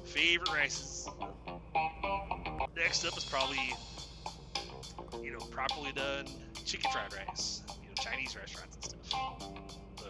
favorite 0.04 0.52
rices. 0.52 1.08
Next 2.76 3.04
up 3.04 3.16
is 3.16 3.24
probably 3.24 3.58
you 5.22 5.32
know 5.32 5.38
properly 5.46 5.92
done 5.92 6.26
chicken 6.64 6.90
fried 6.90 7.12
rice. 7.14 7.62
You 7.82 7.88
know 7.88 7.94
Chinese 8.02 8.36
restaurants 8.36 8.76
and 8.76 8.84
stuff. 8.84 9.42
So 9.98 10.06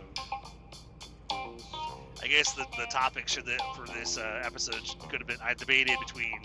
I 2.22 2.26
guess 2.26 2.52
the, 2.52 2.66
the 2.76 2.86
topic 2.90 3.28
should 3.28 3.48
for 3.74 3.86
this 3.86 4.18
uh, 4.18 4.42
episode 4.44 4.82
could 5.08 5.20
have 5.20 5.26
been 5.26 5.40
I 5.42 5.54
debated 5.54 5.98
between 6.00 6.40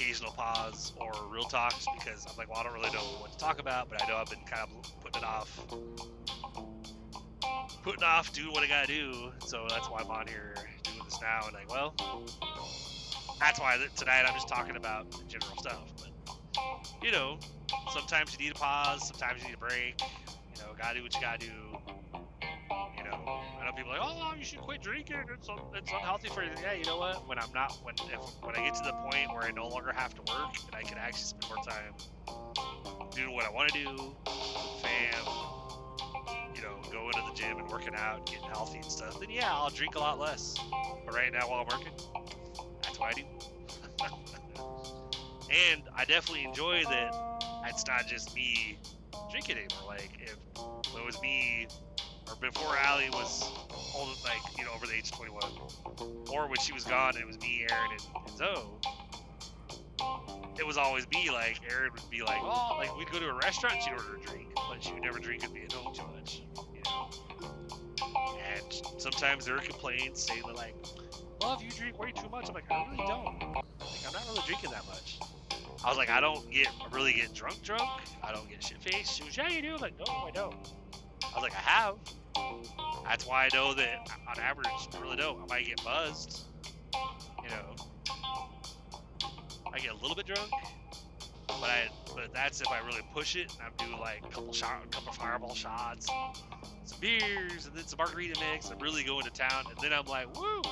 occasional 0.00 0.32
pause 0.32 0.92
or 0.98 1.12
real 1.28 1.44
talks 1.44 1.86
because 1.98 2.26
I'm 2.28 2.36
like, 2.36 2.48
well, 2.48 2.58
I 2.58 2.62
don't 2.64 2.72
really 2.72 2.92
know 2.92 3.04
what 3.20 3.32
to 3.32 3.38
talk 3.38 3.60
about, 3.60 3.88
but 3.88 4.02
I 4.02 4.08
know 4.08 4.16
I've 4.16 4.30
been 4.30 4.44
kind 4.50 4.68
of 4.68 5.02
putting 5.02 5.22
it 5.22 5.26
off, 5.26 5.60
putting 7.82 8.02
off 8.02 8.32
doing 8.32 8.52
what 8.52 8.62
I 8.62 8.66
gotta 8.68 8.86
do. 8.86 9.32
So 9.46 9.66
that's 9.68 9.90
why 9.90 10.00
I'm 10.00 10.10
on 10.10 10.26
here 10.26 10.54
doing 10.84 10.98
this 11.04 11.20
now. 11.20 11.40
And 11.44 11.54
like, 11.54 11.70
well, 11.70 11.94
that's 13.38 13.60
why 13.60 13.76
tonight 13.96 14.24
I'm 14.26 14.34
just 14.34 14.48
talking 14.48 14.76
about 14.76 15.06
general 15.28 15.56
stuff. 15.58 15.99
You 17.02 17.12
know, 17.12 17.38
sometimes 17.92 18.36
you 18.38 18.44
need 18.44 18.52
a 18.52 18.58
pause, 18.58 19.08
sometimes 19.08 19.40
you 19.40 19.48
need 19.48 19.54
a 19.54 19.58
break. 19.58 20.00
You 20.54 20.62
know, 20.62 20.74
gotta 20.76 20.96
do 20.98 21.02
what 21.02 21.14
you 21.14 21.20
gotta 21.20 21.38
do. 21.38 21.52
You 22.98 23.04
know, 23.04 23.40
I 23.58 23.64
know 23.64 23.72
people 23.74 23.92
are 23.92 23.98
like, 23.98 24.02
oh, 24.02 24.34
you 24.38 24.44
should 24.44 24.60
quit 24.60 24.82
drinking. 24.82 25.16
It's 25.34 25.48
un- 25.48 25.58
it's 25.74 25.90
unhealthy 25.90 26.28
for 26.28 26.42
you. 26.42 26.50
Yeah, 26.62 26.74
you 26.74 26.84
know 26.84 26.98
what? 26.98 27.26
When 27.26 27.38
I'm 27.38 27.50
not, 27.54 27.72
when 27.82 27.94
if, 28.12 28.20
when 28.42 28.54
I 28.54 28.64
get 28.64 28.74
to 28.74 28.82
the 28.84 28.92
point 28.92 29.32
where 29.32 29.44
I 29.44 29.50
no 29.50 29.66
longer 29.66 29.92
have 29.94 30.14
to 30.14 30.22
work 30.30 30.50
and 30.66 30.74
I 30.74 30.82
can 30.82 30.98
actually 30.98 31.22
spend 31.22 31.44
more 31.48 31.64
time 31.64 31.94
doing 33.12 33.34
what 33.34 33.46
I 33.46 33.50
want 33.50 33.72
to 33.72 33.82
do, 33.82 34.16
fam, 34.82 35.24
you 36.54 36.60
know, 36.60 36.76
going 36.92 37.12
to 37.14 37.22
the 37.30 37.32
gym 37.34 37.58
and 37.58 37.68
working 37.70 37.94
out, 37.96 38.26
getting 38.26 38.44
healthy 38.48 38.78
and 38.78 38.92
stuff, 38.92 39.18
then 39.20 39.30
yeah, 39.30 39.50
I'll 39.50 39.70
drink 39.70 39.94
a 39.94 39.98
lot 40.00 40.18
less. 40.18 40.54
But 41.06 41.14
right 41.14 41.32
now, 41.32 41.48
while 41.48 41.60
I'm 41.60 41.78
working, 41.78 41.94
that's 42.82 42.98
what 42.98 43.08
I 43.08 43.12
do. 43.14 43.49
And 45.50 45.82
I 45.94 46.04
definitely 46.04 46.44
enjoy 46.44 46.84
that 46.84 47.14
it's 47.66 47.86
not 47.86 48.06
just 48.06 48.34
me 48.34 48.78
drinking 49.30 49.56
anymore. 49.56 49.88
Like 49.88 50.10
if 50.20 50.36
it 50.56 51.04
was 51.04 51.20
me 51.22 51.66
or 52.28 52.36
before 52.40 52.76
Allie 52.76 53.10
was 53.10 53.50
old, 53.94 54.16
like 54.24 54.58
you 54.58 54.64
know 54.64 54.72
over 54.74 54.86
the 54.86 54.94
age 54.94 55.10
of 55.10 55.18
21, 55.18 55.42
or 56.32 56.48
when 56.48 56.58
she 56.58 56.72
was 56.72 56.84
gone, 56.84 57.14
and 57.14 57.22
it 57.22 57.26
was 57.26 57.38
me, 57.40 57.66
Aaron, 57.70 57.90
and, 57.92 58.00
and 58.28 58.36
Zoe. 58.36 58.80
It 60.58 60.66
was 60.66 60.76
always 60.76 61.06
me. 61.12 61.30
Like 61.30 61.60
Aaron 61.70 61.90
would 61.92 62.10
be 62.10 62.22
like, 62.22 62.40
oh, 62.42 62.76
like 62.78 62.96
we'd 62.98 63.10
go 63.10 63.18
to 63.18 63.28
a 63.28 63.34
restaurant, 63.34 63.76
she'd 63.82 63.92
order 63.92 64.16
a 64.16 64.26
drink, 64.26 64.48
but 64.54 64.82
she 64.82 64.92
would 64.92 65.02
never 65.02 65.18
drink 65.18 65.42
with 65.42 65.52
me 65.52 65.62
at 65.64 65.72
home 65.72 65.94
too 65.94 66.06
much, 66.14 66.42
you 66.74 66.82
know. 66.84 67.10
And 68.52 69.00
sometimes 69.00 69.44
there 69.44 69.56
are 69.56 69.60
complaints 69.60 70.26
saying 70.26 70.42
like, 70.54 70.74
love 71.42 71.62
you 71.62 71.70
drink 71.70 71.98
way 71.98 72.12
too 72.12 72.28
much. 72.28 72.48
I'm 72.48 72.54
like, 72.54 72.70
I 72.70 72.84
really 72.84 73.06
don't. 73.06 73.40
Like 73.40 74.06
I'm 74.06 74.12
not 74.12 74.26
really 74.28 74.42
drinking 74.46 74.70
that 74.70 74.86
much. 74.86 75.18
I 75.84 75.88
was 75.88 75.96
like, 75.96 76.10
I 76.10 76.20
don't 76.20 76.50
get 76.50 76.68
really 76.92 77.12
get 77.12 77.32
drunk 77.34 77.62
drunk. 77.62 77.88
I 78.22 78.32
don't 78.32 78.48
get 78.48 78.62
shit 78.62 78.82
faced. 78.82 79.14
She 79.16 79.24
was, 79.24 79.36
yeah, 79.36 79.48
you 79.48 79.62
do. 79.62 79.74
I'm 79.74 79.80
like, 79.80 79.98
no, 79.98 80.04
I 80.12 80.30
don't. 80.30 80.54
I 81.24 81.34
was 81.34 81.42
like, 81.42 81.54
I 81.54 81.60
have. 81.60 81.96
That's 83.04 83.26
why 83.26 83.46
I 83.46 83.48
know 83.54 83.74
that 83.74 84.08
on 84.28 84.38
average, 84.38 84.66
I 84.68 85.00
really 85.00 85.16
don't. 85.16 85.42
I 85.42 85.46
might 85.46 85.66
get 85.66 85.82
buzzed. 85.82 86.42
You 87.42 87.48
know, 87.50 87.74
I 89.72 89.78
get 89.78 89.92
a 89.92 89.96
little 89.96 90.14
bit 90.14 90.26
drunk, 90.26 90.50
but 91.46 91.70
I 91.70 91.88
but 92.14 92.32
that's 92.34 92.60
if 92.60 92.68
I 92.68 92.80
really 92.86 93.02
push 93.14 93.36
it. 93.36 93.52
And 93.52 93.62
I'm 93.62 93.86
doing 93.86 93.98
like 94.00 94.22
a 94.24 94.28
couple 94.28 94.52
shot, 94.52 94.82
a 94.84 94.88
couple 94.88 95.12
fireball 95.12 95.54
shots, 95.54 96.06
some 96.84 97.00
beers, 97.00 97.66
and 97.66 97.74
then 97.74 97.86
some 97.86 97.96
margarita 97.98 98.38
mix. 98.52 98.70
I'm 98.70 98.78
really 98.78 99.02
going 99.02 99.24
to 99.24 99.30
town, 99.30 99.64
and 99.68 99.78
then 99.82 99.92
I'm 99.92 100.06
like, 100.06 100.26
woo. 100.36 100.62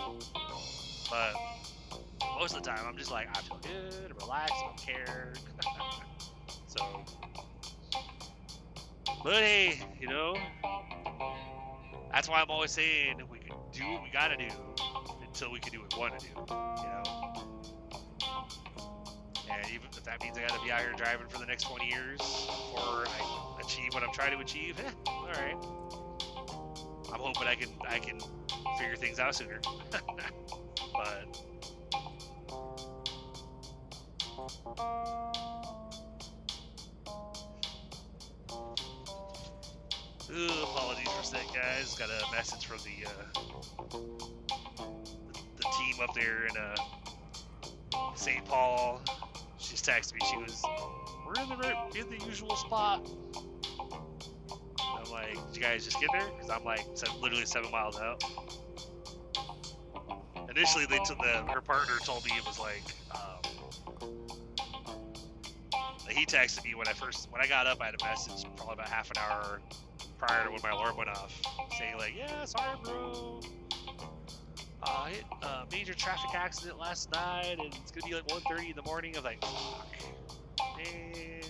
But 1.10 1.34
most 2.38 2.56
of 2.56 2.62
the 2.62 2.70
time, 2.70 2.78
I'm 2.86 2.96
just 2.96 3.10
like, 3.10 3.26
I 3.36 3.40
feel 3.40 3.58
good, 3.62 4.14
relaxed, 4.20 4.54
I 4.54 4.66
don't 4.66 4.76
care. 4.76 5.32
so, 6.66 7.04
but 9.24 9.34
hey, 9.34 9.80
you 10.00 10.06
know, 10.06 10.36
that's 12.12 12.28
why 12.28 12.40
I'm 12.40 12.50
always 12.50 12.70
saying 12.70 13.20
we 13.28 13.40
can 13.40 13.56
do 13.72 13.84
what 13.92 14.02
we 14.04 14.10
gotta 14.12 14.36
do 14.36 14.48
until 15.26 15.50
we 15.50 15.58
can 15.58 15.72
do 15.72 15.80
what 15.80 15.92
we 15.94 16.00
want 16.00 16.18
to 16.18 16.26
do. 16.26 16.32
You 16.32 16.44
know. 16.44 17.02
And 19.50 19.66
even 19.72 19.88
if 19.90 20.04
that 20.04 20.22
means 20.22 20.38
I 20.38 20.42
gotta 20.42 20.62
be 20.62 20.70
out 20.70 20.80
here 20.80 20.92
driving 20.96 21.26
for 21.28 21.38
the 21.38 21.46
next 21.46 21.64
20 21.64 21.86
years 21.88 22.18
before 22.18 23.04
I 23.08 23.60
achieve 23.64 23.94
what 23.94 24.04
I'm 24.04 24.12
trying 24.12 24.32
to 24.32 24.38
achieve, 24.38 24.78
eh, 24.78 24.90
all 25.08 25.26
right. 25.26 25.56
I'm 27.12 27.20
hoping 27.20 27.48
I 27.48 27.56
can 27.56 27.70
I 27.88 27.98
can 27.98 28.20
figure 28.78 28.94
things 28.96 29.18
out 29.18 29.34
sooner. 29.34 29.60
but 30.92 31.42
Ooh, 40.30 40.62
apologies 40.62 41.08
for 41.08 41.34
that, 41.34 41.46
guys. 41.54 41.94
Got 41.98 42.10
a 42.10 42.32
message 42.32 42.66
from 42.66 42.78
the 42.78 43.06
uh, 43.06 43.10
the 45.56 45.64
team 45.78 45.96
up 46.02 46.14
there 46.14 46.46
in 46.46 46.56
uh, 46.56 46.76
St. 48.14 48.44
Paul. 48.44 49.02
She 49.58 49.72
just 49.72 49.84
texted 49.84 50.14
me. 50.14 50.20
She 50.30 50.36
was, 50.36 50.62
"We're 51.26 51.42
in 51.42 51.48
the 51.48 52.00
in 52.00 52.18
the 52.18 52.24
usual 52.26 52.56
spot." 52.56 53.08
I'm 54.80 55.10
like, 55.10 55.34
"Did 55.48 55.56
you 55.56 55.62
guys 55.62 55.84
just 55.84 56.00
get 56.00 56.10
there?" 56.12 56.28
Because 56.36 56.50
I'm 56.50 56.64
like, 56.64 56.86
literally 57.20 57.46
seven 57.46 57.70
miles 57.70 57.98
out. 57.98 58.22
Initially, 60.50 60.86
they 60.86 60.98
took 61.04 61.18
the 61.18 61.44
her 61.52 61.60
partner 61.60 61.94
told 62.04 62.24
me 62.24 62.32
it 62.36 62.46
was 62.46 62.58
like. 62.58 62.84
Um, 63.14 63.37
he 66.10 66.26
texted 66.26 66.64
me 66.64 66.74
when 66.74 66.88
I 66.88 66.92
first 66.92 67.28
when 67.30 67.40
I 67.40 67.46
got 67.46 67.66
up. 67.66 67.78
I 67.80 67.86
had 67.86 67.94
a 68.00 68.04
message 68.04 68.44
probably 68.56 68.74
about 68.74 68.88
half 68.88 69.10
an 69.10 69.18
hour 69.18 69.60
prior 70.18 70.44
to 70.44 70.50
when 70.50 70.60
my 70.62 70.70
alarm 70.70 70.96
went 70.96 71.10
off, 71.10 71.40
saying 71.78 71.96
like, 71.98 72.14
"Yeah, 72.16 72.44
sorry, 72.44 72.76
bro. 72.82 73.40
Uh, 74.82 75.06
hit 75.06 75.24
a 75.42 75.46
uh, 75.46 75.64
major 75.72 75.94
traffic 75.94 76.34
accident 76.34 76.78
last 76.78 77.10
night, 77.12 77.56
and 77.58 77.74
it's 77.74 77.90
gonna 77.90 78.06
be 78.08 78.14
like 78.14 78.26
1:30 78.28 78.70
in 78.70 78.76
the 78.76 78.82
morning." 78.82 79.14
I 79.16 79.20
was 79.20 79.24
like, 79.24 79.44
"Fuck, 79.44 79.88
man." 80.76 81.42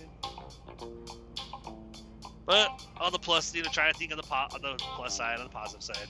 But 2.45 2.69
on 2.99 3.11
the 3.11 3.19
plus, 3.19 3.53
you 3.53 3.61
know, 3.61 3.69
trying 3.71 3.93
to 3.93 3.99
think 3.99 4.11
on 4.11 4.17
the 4.17 4.23
po- 4.23 4.47
on 4.53 4.61
the 4.61 4.75
plus 4.95 5.17
side, 5.17 5.37
on 5.37 5.43
the 5.43 5.51
positive 5.51 5.83
side. 5.83 6.07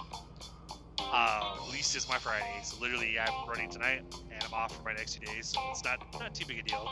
Uh, 1.11 1.57
at 1.65 1.71
least 1.71 1.95
it's 1.95 2.07
my 2.07 2.17
Friday, 2.17 2.59
so 2.63 2.77
literally 2.79 3.19
I'm 3.19 3.47
running 3.47 3.69
tonight, 3.69 4.01
and 4.31 4.43
I'm 4.43 4.53
off 4.53 4.75
for 4.75 4.83
my 4.83 4.93
next 4.93 5.13
two 5.13 5.25
days, 5.25 5.47
so 5.47 5.59
it's 5.71 5.83
not 5.83 5.99
not 6.19 6.33
too 6.33 6.45
big 6.45 6.59
a 6.59 6.63
deal. 6.63 6.89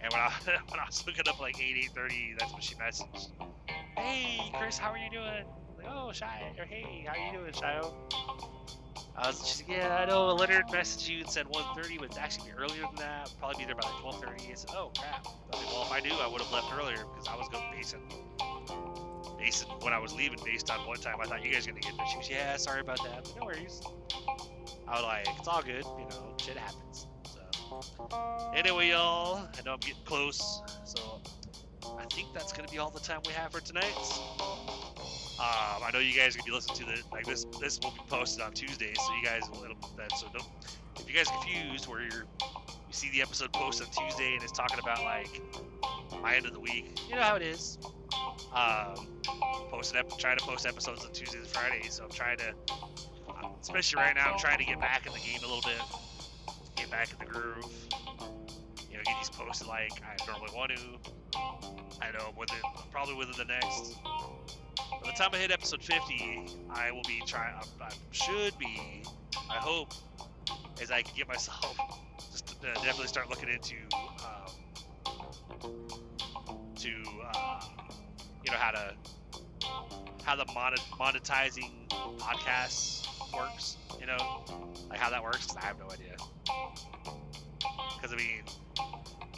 And 0.00 0.12
when 0.12 0.20
I 0.20 0.32
when 0.46 0.80
I 0.80 0.84
was 0.86 1.04
looking 1.06 1.28
up 1.28 1.40
like 1.40 1.60
8 1.60 1.90
8:30, 1.96 2.38
that's 2.38 2.52
when 2.52 2.62
she 2.62 2.74
messaged 2.76 3.28
hey 3.96 4.50
Chris, 4.54 4.78
how 4.78 4.90
are 4.90 4.98
you 4.98 5.10
doing? 5.10 5.44
Like, 5.76 5.86
oh, 5.88 6.12
Shy, 6.12 6.54
or 6.58 6.64
hey, 6.64 7.04
how 7.06 7.14
are 7.14 7.26
you 7.26 7.32
doing, 7.32 7.52
Shio? 7.52 7.92
I 9.16 9.28
was 9.28 9.40
just 9.40 9.68
yeah, 9.68 9.96
I 9.96 10.04
know 10.04 10.26
Leonard 10.34 10.66
messaged 10.68 11.08
you 11.08 11.20
and 11.20 11.30
said 11.30 11.46
1:30, 11.46 11.98
but 11.98 12.06
it's 12.06 12.18
actually 12.18 12.50
earlier 12.52 12.82
than 12.82 12.96
that. 12.96 13.30
Probably 13.38 13.58
be 13.58 13.64
there 13.64 13.74
by 13.74 13.88
like 13.88 14.20
12:30. 14.20 14.50
I 14.50 14.54
said, 14.54 14.70
oh 14.74 14.92
crap. 14.96 15.26
I 15.26 15.56
well, 15.72 15.84
if 15.84 15.92
I 15.92 16.00
knew, 16.00 16.14
I 16.14 16.26
would 16.28 16.40
have 16.42 16.52
left 16.52 16.72
earlier 16.74 16.96
because 16.96 17.26
I 17.28 17.36
was 17.36 17.48
going 17.48 17.64
to 17.70 17.76
basing, 17.76 18.00
basing 19.46 19.68
when 19.80 19.92
I 19.92 19.98
was 20.00 20.12
leaving 20.12 20.40
based 20.44 20.70
on 20.70 20.84
one 20.88 20.98
time 20.98 21.16
I 21.22 21.26
thought 21.26 21.44
you 21.44 21.52
guys 21.52 21.66
were 21.66 21.72
gonna 21.72 21.80
get 21.80 21.96
there. 21.96 22.06
She 22.10 22.18
was, 22.18 22.28
yeah, 22.30 22.56
sorry 22.56 22.80
about 22.80 22.98
that, 23.04 23.22
but 23.22 23.36
no 23.38 23.46
worries. 23.46 23.80
I 24.88 24.94
was 24.94 25.02
like, 25.04 25.26
it's 25.38 25.46
all 25.46 25.62
good, 25.62 25.84
you 25.84 26.06
know, 26.10 26.34
shit 26.44 26.56
happens. 26.56 27.06
So, 27.30 28.52
anyway, 28.56 28.88
y'all, 28.88 29.36
I 29.36 29.62
know 29.64 29.74
I'm 29.74 29.78
getting 29.78 30.02
close, 30.04 30.62
so 30.84 31.22
I 31.96 32.04
think 32.12 32.34
that's 32.34 32.52
gonna 32.52 32.68
be 32.68 32.78
all 32.78 32.90
the 32.90 32.98
time 33.00 33.20
we 33.24 33.32
have 33.34 33.52
for 33.52 33.60
tonight. 33.60 33.94
Um, 35.38 35.82
I 35.84 35.90
know 35.92 36.00
you 36.00 36.16
guys 36.16 36.34
are 36.34 36.38
gonna 36.38 36.50
be 36.50 36.52
listening 36.52 36.78
to 36.78 36.84
the 36.96 37.02
like 37.12 37.26
this. 37.26 37.46
This 37.60 37.78
will 37.84 37.92
be 37.92 38.00
posted 38.08 38.42
on 38.42 38.52
Tuesday, 38.52 38.94
so 38.94 39.14
you 39.14 39.24
guys 39.24 39.42
will 39.52 39.62
it'll, 39.62 39.76
that. 39.96 40.10
So 40.18 40.26
don't. 40.32 40.44
If 40.98 41.08
you 41.08 41.14
guys 41.14 41.28
are 41.28 41.40
confused, 41.40 41.86
where 41.86 42.00
you're 42.00 42.26
you 42.65 42.65
see 42.96 43.10
the 43.10 43.20
episode 43.20 43.52
post 43.52 43.82
on 43.82 43.88
Tuesday 43.90 44.34
and 44.34 44.42
it's 44.42 44.52
talking 44.52 44.78
about 44.78 45.04
like 45.04 45.42
my 46.22 46.34
end 46.34 46.46
of 46.46 46.54
the 46.54 46.60
week, 46.60 46.98
you 47.08 47.14
know 47.14 47.20
how 47.20 47.36
it 47.36 47.42
is. 47.42 47.78
Um, 48.54 49.20
posting 49.70 50.00
ep- 50.00 50.16
trying 50.18 50.38
to 50.38 50.44
post 50.44 50.64
episodes 50.66 51.04
on 51.04 51.12
Tuesdays 51.12 51.42
and 51.42 51.46
Fridays, 51.46 51.94
so 51.94 52.04
I'm 52.04 52.10
trying 52.10 52.38
to, 52.38 52.54
especially 53.60 54.00
right 54.00 54.14
now, 54.14 54.32
I'm 54.32 54.38
trying 54.38 54.58
to 54.58 54.64
get 54.64 54.80
back 54.80 55.06
in 55.06 55.12
the 55.12 55.18
game 55.18 55.38
a 55.40 55.46
little 55.46 55.60
bit, 55.60 55.80
get 56.76 56.90
back 56.90 57.12
in 57.12 57.18
the 57.18 57.26
groove. 57.26 57.70
You 58.90 58.96
know, 58.96 59.02
get 59.04 59.16
these 59.18 59.30
posted 59.30 59.66
like 59.68 59.92
I 60.02 60.16
normally 60.26 60.52
want 60.56 60.72
to. 60.72 61.38
I 62.00 62.12
know 62.12 62.32
within 62.34 62.56
probably 62.90 63.14
within 63.14 63.34
the 63.36 63.44
next. 63.44 63.94
By 64.04 65.10
the 65.10 65.18
time 65.18 65.30
I 65.34 65.36
hit 65.36 65.50
episode 65.50 65.82
50, 65.82 66.46
I 66.70 66.90
will 66.92 67.02
be 67.06 67.22
trying. 67.26 67.54
I, 67.54 67.90
should 68.12 68.56
be. 68.58 69.04
I 69.50 69.56
hope 69.56 69.92
as 70.80 70.90
I 70.90 71.02
can 71.02 71.14
get 71.14 71.28
myself 71.28 71.76
uh, 72.62 72.74
definitely 72.74 73.08
start 73.08 73.28
looking 73.30 73.48
into 73.48 73.76
um, 74.24 75.72
to 76.76 76.90
uh, 77.34 77.60
you 78.44 78.50
know 78.50 78.58
how 78.58 78.70
to 78.70 78.94
how 80.24 80.36
the 80.36 80.44
monet, 80.54 80.76
monetizing 80.98 81.88
podcasts 82.18 83.06
works. 83.34 83.76
You 84.00 84.06
know, 84.06 84.44
like 84.90 84.98
how 84.98 85.10
that 85.10 85.22
works. 85.22 85.48
I 85.56 85.64
have 85.64 85.78
no 85.78 85.86
idea. 85.90 86.16
Because 87.96 88.12
I 88.12 88.16
mean, 88.16 88.42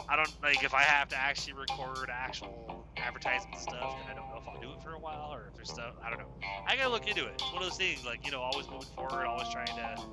I 0.09 0.15
don't 0.15 0.31
like 0.41 0.63
if 0.63 0.73
I 0.73 0.81
have 0.83 1.07
to 1.09 1.15
actually 1.15 1.53
record 1.53 2.09
actual 2.11 2.87
advertisement 2.97 3.57
stuff, 3.59 3.95
I 4.09 4.13
don't 4.13 4.27
know 4.29 4.41
if 4.41 4.47
I'll 4.47 4.61
do 4.61 4.71
it 4.71 4.83
for 4.83 4.93
a 4.93 4.99
while 4.99 5.31
or 5.33 5.47
if 5.49 5.55
there's 5.55 5.69
stuff 5.69 5.93
I 6.03 6.09
don't 6.09 6.19
know. 6.19 6.33
I 6.67 6.75
gotta 6.75 6.89
look 6.89 7.07
into 7.07 7.25
it. 7.25 7.33
It's 7.35 7.43
one 7.53 7.63
of 7.63 7.69
those 7.69 7.77
things, 7.77 8.05
like 8.05 8.25
you 8.25 8.31
know, 8.31 8.41
always 8.41 8.67
moving 8.69 8.89
forward, 8.95 9.25
always 9.25 9.49
trying 9.49 9.67
to, 9.67 10.03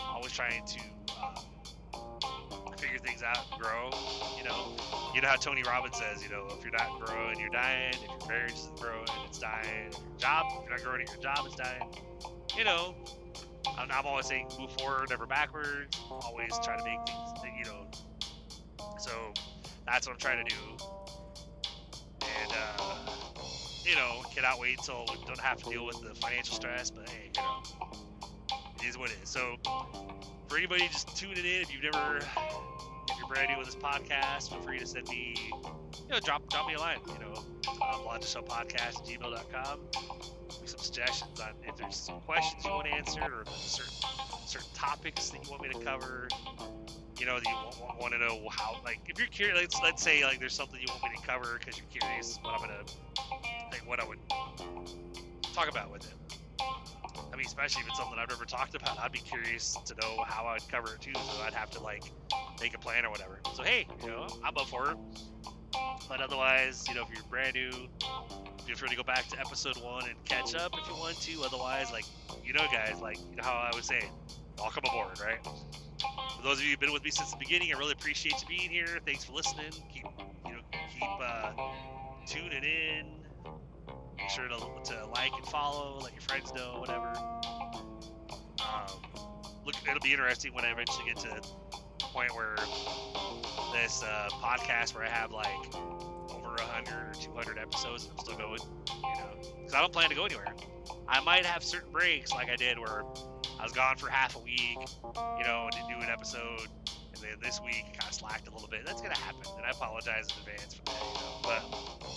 always 0.00 0.32
trying 0.32 0.64
to 0.64 0.80
um, 1.22 1.49
figure 2.78 2.98
things 2.98 3.22
out, 3.22 3.50
grow. 3.58 3.90
You 4.38 4.44
know, 4.44 4.76
you 5.14 5.20
know 5.20 5.28
how 5.28 5.36
Tony 5.36 5.62
Robbins 5.62 5.96
says, 5.96 6.22
you 6.22 6.30
know, 6.30 6.46
if 6.50 6.64
you're 6.64 6.72
not 6.72 7.00
growing, 7.00 7.38
you're 7.38 7.50
dying. 7.50 7.94
If 7.94 8.02
your 8.02 8.28
marriage 8.28 8.52
isn't 8.52 8.80
growing, 8.80 9.06
it's 9.26 9.38
dying. 9.38 9.92
Your 9.92 10.18
job, 10.18 10.46
if 10.50 10.68
you're 10.68 10.76
not 10.76 10.84
growing 10.84 11.06
your 11.06 11.22
job, 11.22 11.46
it's 11.46 11.56
dying. 11.56 11.82
You 12.56 12.64
know, 12.64 12.94
I'm, 13.78 13.90
I'm 13.90 14.06
always 14.06 14.26
saying 14.26 14.48
move 14.58 14.72
forward, 14.72 15.10
never 15.10 15.26
backwards. 15.26 16.00
Always 16.10 16.52
try 16.62 16.76
to 16.76 16.84
make 16.84 16.98
things, 17.42 17.58
you 17.58 17.72
know. 17.72 17.86
So 18.98 19.10
that's 19.86 20.06
what 20.06 20.14
I'm 20.14 20.18
trying 20.18 20.46
to 20.46 20.54
do. 20.54 20.86
And 22.22 22.52
uh, 22.52 23.00
you 23.84 23.94
know, 23.96 24.22
cannot 24.34 24.60
wait 24.60 24.78
until 24.78 25.04
we 25.08 25.24
don't 25.26 25.40
have 25.40 25.58
to 25.62 25.70
deal 25.70 25.86
with 25.86 26.00
the 26.02 26.14
financial 26.14 26.54
stress. 26.54 26.90
But 26.90 27.08
hey, 27.08 27.30
you 27.34 27.42
know, 27.42 27.62
it 28.76 28.86
is 28.86 28.98
what 28.98 29.10
it 29.10 29.18
is. 29.22 29.28
So 29.28 29.56
for 30.50 30.58
anybody 30.58 30.88
just 30.88 31.16
tuning 31.16 31.44
in, 31.44 31.62
if 31.62 31.72
you've 31.72 31.84
never, 31.84 32.16
if 32.16 33.18
you're 33.18 33.28
brand 33.28 33.50
new 33.50 33.56
with 33.56 33.66
this 33.66 33.76
podcast, 33.76 34.50
feel 34.50 34.60
free 34.62 34.80
to 34.80 34.86
send 34.86 35.08
me, 35.08 35.36
you 35.38 36.08
know, 36.10 36.18
drop 36.18 36.42
drop 36.50 36.66
me 36.66 36.74
a 36.74 36.78
line. 36.78 36.98
You 37.06 37.20
know, 37.20 37.34
um, 37.68 38.20
podcast 38.48 38.98
at 38.98 39.06
gmail.com. 39.06 39.78
Me 39.78 40.66
some 40.66 40.80
suggestions 40.80 41.38
on 41.38 41.50
if 41.62 41.76
there's 41.76 41.94
some 41.94 42.20
questions 42.22 42.64
you 42.64 42.70
want 42.72 42.88
answered 42.88 43.32
or 43.32 43.42
if 43.42 43.46
there's 43.46 43.60
certain 43.60 43.94
certain 44.44 44.68
topics 44.74 45.30
that 45.30 45.44
you 45.44 45.50
want 45.50 45.62
me 45.62 45.68
to 45.68 45.78
cover. 45.84 46.26
You 47.20 47.26
know, 47.26 47.36
you 47.36 47.54
want, 47.54 48.00
want 48.00 48.12
to 48.14 48.18
know 48.18 48.48
how, 48.50 48.80
like, 48.82 48.98
if 49.06 49.18
you're 49.18 49.28
curious, 49.28 49.56
let's, 49.56 49.80
let's 49.82 50.02
say, 50.02 50.24
like, 50.24 50.40
there's 50.40 50.54
something 50.54 50.80
you 50.80 50.86
want 50.88 51.12
me 51.12 51.20
to 51.20 51.26
cover 51.26 51.58
because 51.58 51.78
you're 51.78 52.00
curious 52.00 52.38
what 52.42 52.54
I'm 52.54 52.60
gonna, 52.60 52.82
like, 53.70 53.86
what 53.86 54.00
I 54.00 54.08
would 54.08 54.18
talk 55.52 55.70
about 55.70 55.92
with 55.92 56.06
it. 56.06 56.14
Mean, 57.40 57.46
especially 57.46 57.80
if 57.80 57.88
it's 57.88 57.96
something 57.96 58.18
I've 58.18 58.28
never 58.28 58.44
talked 58.44 58.74
about, 58.74 58.98
I'd 58.98 59.12
be 59.12 59.18
curious 59.18 59.74
to 59.86 59.94
know 60.02 60.22
how 60.26 60.44
I'd 60.44 60.68
cover 60.68 60.92
it 60.92 61.00
too. 61.00 61.14
So 61.14 61.40
I'd 61.40 61.54
have 61.54 61.70
to 61.70 61.80
like 61.80 62.02
make 62.60 62.74
a 62.74 62.78
plan 62.78 63.06
or 63.06 63.10
whatever. 63.10 63.40
So 63.54 63.62
hey, 63.62 63.86
you 64.02 64.08
know, 64.08 64.26
I'm 64.44 64.52
up 64.58 64.68
for 64.68 64.90
it. 64.90 64.98
But 66.06 66.20
otherwise, 66.20 66.84
you 66.86 66.94
know, 66.94 67.02
if 67.02 67.08
you're 67.08 67.24
brand 67.30 67.54
new, 67.54 67.70
feel 68.66 68.76
free 68.76 68.90
to 68.90 68.94
go 68.94 69.02
back 69.04 69.26
to 69.28 69.40
episode 69.40 69.78
one 69.78 70.06
and 70.06 70.22
catch 70.26 70.54
up 70.54 70.74
if 70.76 70.86
you 70.86 70.94
want 70.94 71.18
to. 71.22 71.42
Otherwise, 71.42 71.90
like 71.90 72.04
you 72.44 72.52
know, 72.52 72.66
guys, 72.70 73.00
like 73.00 73.16
you 73.30 73.36
know 73.36 73.44
how 73.44 73.54
I 73.54 73.74
was 73.74 73.86
saying, 73.86 74.12
welcome 74.58 74.82
aboard, 74.86 75.18
right? 75.18 75.42
For 76.36 76.42
those 76.42 76.58
of 76.58 76.64
you 76.64 76.72
who've 76.72 76.80
been 76.80 76.92
with 76.92 77.04
me 77.04 77.10
since 77.10 77.30
the 77.30 77.38
beginning, 77.38 77.72
I 77.74 77.78
really 77.78 77.92
appreciate 77.92 78.34
you 78.42 78.48
being 78.48 78.70
here. 78.70 78.98
Thanks 79.06 79.24
for 79.24 79.32
listening. 79.32 79.72
Keep 79.90 80.04
you 80.44 80.52
know, 80.52 80.60
keep 80.92 81.08
uh, 81.22 81.52
tuning 82.26 82.64
in. 82.64 83.19
Make 84.20 84.30
sure 84.30 84.48
to, 84.48 84.56
to 84.92 85.06
like 85.06 85.32
and 85.34 85.46
follow, 85.46 85.98
let 86.02 86.12
your 86.12 86.22
friends 86.22 86.52
know, 86.54 86.76
whatever. 86.78 87.12
Um, 88.60 89.00
look, 89.64 89.74
it'll 89.88 90.00
be 90.00 90.12
interesting 90.12 90.52
when 90.54 90.64
I 90.64 90.72
eventually 90.72 91.06
get 91.06 91.16
to 91.18 91.28
the 91.28 91.48
point 92.00 92.34
where 92.34 92.56
this 93.72 94.02
uh, 94.02 94.28
podcast 94.32 94.94
where 94.94 95.04
I 95.04 95.08
have 95.08 95.30
like 95.30 95.74
over 96.30 96.50
100 96.50 96.92
or 96.92 97.12
200 97.14 97.58
episodes 97.58 98.04
and 98.04 98.12
I'm 98.12 98.18
still 98.18 98.36
going, 98.36 98.60
you 98.88 99.02
know, 99.02 99.52
because 99.58 99.74
I 99.74 99.80
don't 99.80 99.92
plan 99.92 100.08
to 100.08 100.14
go 100.14 100.24
anywhere. 100.24 100.54
I 101.08 101.20
might 101.20 101.46
have 101.46 101.62
certain 101.62 101.92
breaks 101.92 102.32
like 102.32 102.50
I 102.50 102.56
did 102.56 102.78
where 102.78 103.02
I 103.58 103.64
was 103.64 103.72
gone 103.72 103.96
for 103.96 104.08
half 104.08 104.36
a 104.36 104.40
week, 104.40 104.78
you 105.04 105.44
know, 105.44 105.64
and 105.64 105.72
didn't 105.72 105.88
do 105.88 106.04
an 106.04 106.10
episode, 106.10 106.66
and 107.14 107.22
then 107.22 107.36
this 107.42 107.60
week 107.62 107.84
kind 107.98 108.08
of 108.08 108.14
slacked 108.14 108.48
a 108.48 108.50
little 108.50 108.68
bit. 108.68 108.86
That's 108.86 109.02
gonna 109.02 109.16
happen, 109.16 109.42
and 109.56 109.66
I 109.66 109.70
apologize 109.70 110.28
in 110.32 110.50
advance 110.50 110.74
for 110.74 110.84
that, 110.84 111.02
you 111.02 111.20
know. 111.20 111.40
But 111.42 112.09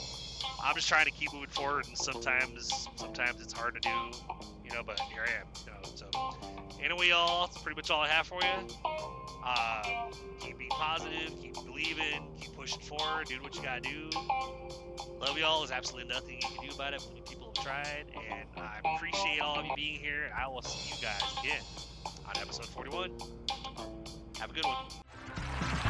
I'm 0.64 0.76
just 0.76 0.88
trying 0.88 1.06
to 1.06 1.12
keep 1.12 1.34
moving 1.34 1.50
forward, 1.50 1.88
and 1.88 1.98
sometimes, 1.98 2.88
sometimes 2.96 3.42
it's 3.42 3.52
hard 3.52 3.74
to 3.76 3.82
do, 3.82 3.90
you 4.64 4.74
know. 4.74 4.82
But 4.86 5.00
here 5.00 5.26
I 5.28 5.42
am, 5.42 5.48
you 5.66 5.72
know. 5.72 5.90
So 5.96 6.10
anyway, 6.82 7.10
y'all, 7.10 7.48
that's 7.48 7.62
pretty 7.62 7.76
much 7.76 7.92
all 7.92 8.02
I 8.02 8.08
have 8.08 8.28
for 8.28 8.40
you. 8.42 8.76
Uh, 9.46 10.10
keep 10.40 10.58
being 10.58 10.70
positive, 10.70 11.32
keep 11.42 11.54
believing, 11.66 12.26
keep 12.40 12.56
pushing 12.56 12.80
forward, 12.80 13.28
doing 13.28 13.44
what 13.44 13.56
you 13.56 13.62
gotta 13.62 13.82
do. 13.82 14.10
Love 15.20 15.38
y'all. 15.38 15.60
There's 15.60 15.72
absolutely 15.72 16.14
nothing 16.14 16.36
you 16.36 16.48
can 16.48 16.70
do 16.70 16.74
about 16.74 16.94
it. 16.94 17.06
Many 17.10 17.22
people 17.22 17.52
have 17.56 17.66
tried, 17.66 18.06
and 18.16 18.48
I 18.58 18.96
appreciate 18.96 19.42
all 19.42 19.60
of 19.60 19.66
you 19.66 19.74
being 19.76 20.00
here. 20.00 20.32
I 20.38 20.48
will 20.48 20.62
see 20.62 20.96
you 20.96 21.02
guys 21.02 21.22
again 21.42 21.62
on 22.26 22.42
episode 22.42 22.68
41. 22.68 23.12
Have 24.40 24.50
a 24.50 24.54
good 24.54 24.66
one. 24.66 25.83